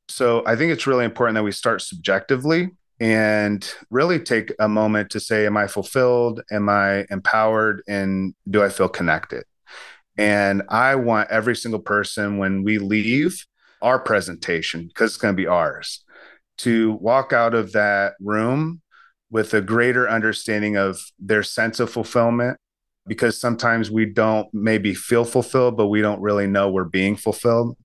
So 0.08 0.42
I 0.46 0.56
think 0.56 0.72
it's 0.72 0.88
really 0.88 1.04
important 1.04 1.36
that 1.36 1.44
we 1.44 1.52
start 1.52 1.80
subjectively 1.80 2.70
and 3.00 3.66
really 3.88 4.20
take 4.20 4.52
a 4.58 4.68
moment 4.68 5.10
to 5.10 5.20
say, 5.20 5.46
Am 5.46 5.56
I 5.56 5.66
fulfilled? 5.66 6.42
Am 6.52 6.68
I 6.68 7.06
empowered? 7.10 7.82
And 7.88 8.34
do 8.48 8.62
I 8.62 8.68
feel 8.68 8.88
connected? 8.88 9.44
And 10.18 10.62
I 10.68 10.96
want 10.96 11.30
every 11.30 11.56
single 11.56 11.80
person 11.80 12.36
when 12.36 12.62
we 12.62 12.78
leave 12.78 13.46
our 13.80 13.98
presentation, 13.98 14.86
because 14.86 15.12
it's 15.12 15.16
going 15.16 15.32
to 15.32 15.42
be 15.42 15.46
ours, 15.46 16.04
to 16.58 16.92
walk 17.00 17.32
out 17.32 17.54
of 17.54 17.72
that 17.72 18.14
room 18.20 18.82
with 19.30 19.54
a 19.54 19.62
greater 19.62 20.08
understanding 20.08 20.76
of 20.76 21.00
their 21.18 21.42
sense 21.42 21.80
of 21.80 21.90
fulfillment. 21.90 22.58
Because 23.06 23.40
sometimes 23.40 23.90
we 23.90 24.04
don't 24.04 24.46
maybe 24.52 24.92
feel 24.92 25.24
fulfilled, 25.24 25.76
but 25.76 25.86
we 25.86 26.02
don't 26.02 26.20
really 26.20 26.46
know 26.46 26.70
we're 26.70 26.84
being 26.84 27.16
fulfilled. 27.16 27.76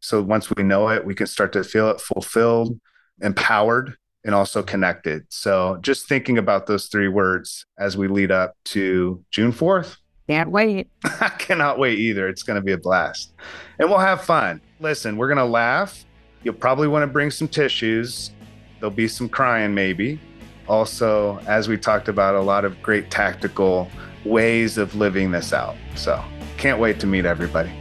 So 0.00 0.22
once 0.22 0.50
we 0.54 0.62
know 0.62 0.90
it, 0.90 1.06
we 1.06 1.14
can 1.14 1.26
start 1.26 1.54
to 1.54 1.64
feel 1.64 1.90
it 1.90 2.00
fulfilled, 2.00 2.78
empowered, 3.20 3.96
and 4.24 4.34
also 4.34 4.62
connected. 4.62 5.24
So 5.28 5.78
just 5.80 6.08
thinking 6.08 6.38
about 6.38 6.66
those 6.66 6.86
three 6.86 7.08
words 7.08 7.64
as 7.78 7.96
we 7.96 8.08
lead 8.08 8.30
up 8.30 8.54
to 8.66 9.24
June 9.30 9.52
4th. 9.52 9.96
Can't 10.28 10.50
wait. 10.50 10.88
I 11.04 11.30
cannot 11.30 11.78
wait 11.78 11.98
either. 11.98 12.28
It's 12.28 12.42
going 12.42 12.56
to 12.56 12.64
be 12.64 12.72
a 12.72 12.78
blast. 12.78 13.32
And 13.78 13.88
we'll 13.88 13.98
have 13.98 14.22
fun. 14.22 14.60
Listen, 14.80 15.16
we're 15.16 15.28
going 15.28 15.38
to 15.38 15.44
laugh. 15.44 16.04
You'll 16.42 16.54
probably 16.54 16.88
want 16.88 17.02
to 17.02 17.06
bring 17.06 17.30
some 17.30 17.48
tissues. 17.48 18.30
There'll 18.78 18.94
be 18.94 19.08
some 19.08 19.28
crying, 19.28 19.74
maybe. 19.74 20.20
Also, 20.68 21.38
as 21.46 21.66
we 21.66 21.78
talked 21.78 22.08
about, 22.08 22.34
a 22.34 22.40
lot 22.40 22.64
of 22.64 22.80
great 22.82 23.10
tactical 23.10 23.88
ways 24.24 24.76
of 24.76 24.94
living 24.94 25.30
this 25.30 25.52
out. 25.52 25.76
So 25.96 26.22
can't 26.58 26.78
wait 26.78 27.00
to 27.00 27.06
meet 27.06 27.24
everybody. 27.24 27.72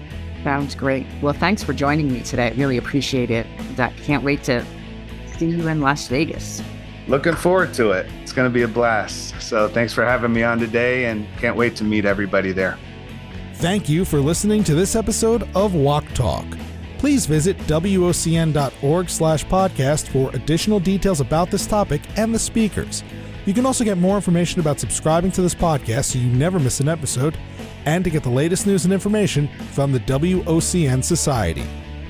Sounds 0.44 0.76
great. 0.76 1.06
Well, 1.22 1.34
thanks 1.34 1.64
for 1.64 1.74
joining 1.74 2.12
me 2.12 2.22
today. 2.22 2.48
I 2.48 2.52
really 2.52 2.78
appreciate 2.78 3.30
it. 3.30 3.46
I 3.78 3.90
can't 4.04 4.24
wait 4.24 4.44
to 4.44 4.66
see 5.38 5.48
you 5.48 5.68
in 5.68 5.82
Las 5.82 6.08
Vegas. 6.08 6.62
Looking 7.08 7.36
forward 7.36 7.74
to 7.76 7.92
it. 7.92 8.10
It's 8.22 8.34
going 8.34 8.50
to 8.50 8.54
be 8.54 8.64
a 8.64 8.68
blast. 8.68 9.42
So 9.42 9.70
thanks 9.70 9.94
for 9.94 10.04
having 10.04 10.34
me 10.34 10.44
on 10.44 10.60
today 10.60 11.06
and 11.06 11.26
can't 11.38 11.56
wait 11.56 11.76
to 11.78 11.84
meet 11.84 12.06
everybody 12.06 12.52
there. 12.52 12.78
Thank 13.56 13.90
you 13.90 14.06
for 14.06 14.20
listening 14.20 14.64
to 14.66 14.76
this 14.76 14.96
episode 14.96 15.44
of 15.56 15.72
WOC 15.72 16.14
Talk. 16.14 16.46
Please 16.98 17.26
visit 17.26 17.58
WOCN.org 17.60 19.10
slash 19.10 19.46
podcast 19.46 20.08
for 20.08 20.30
additional 20.36 20.80
details 20.80 21.22
about 21.22 21.50
this 21.50 21.66
topic 21.66 22.02
and 22.18 22.34
the 22.34 22.40
speakers. 22.40 23.04
You 23.46 23.54
can 23.54 23.66
also 23.66 23.84
get 23.84 23.98
more 23.98 24.16
information 24.16 24.60
about 24.60 24.80
subscribing 24.80 25.32
to 25.32 25.42
this 25.42 25.56
podcast 25.56 26.06
so 26.06 26.20
you 26.20 26.28
never 26.28 26.60
miss 26.60 26.82
an 26.82 26.90
episode 26.90 27.38
and 27.86 28.04
to 28.04 28.10
get 28.10 28.24
the 28.24 28.30
latest 28.30 28.68
news 28.68 28.84
and 28.84 28.94
information 28.94 29.48
from 29.72 29.92
the 29.94 30.02
WOCN 30.02 31.04
Society. 31.04 31.64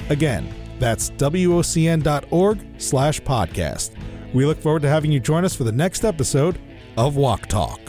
Again, 0.10 0.52
that's 0.80 1.10
WOCN.org 1.12 2.60
slash 2.78 3.22
podcast. 3.22 3.92
We 4.34 4.46
look 4.46 4.60
forward 4.62 4.82
to 4.84 4.90
having 4.90 5.12
you 5.12 5.20
join 5.20 5.46
us 5.46 5.56
for 5.56 5.64
the 5.64 5.72
next 5.72 6.04
episode 6.04 6.60
of 6.98 7.16
WOC 7.16 7.46
Talk. 7.46 7.80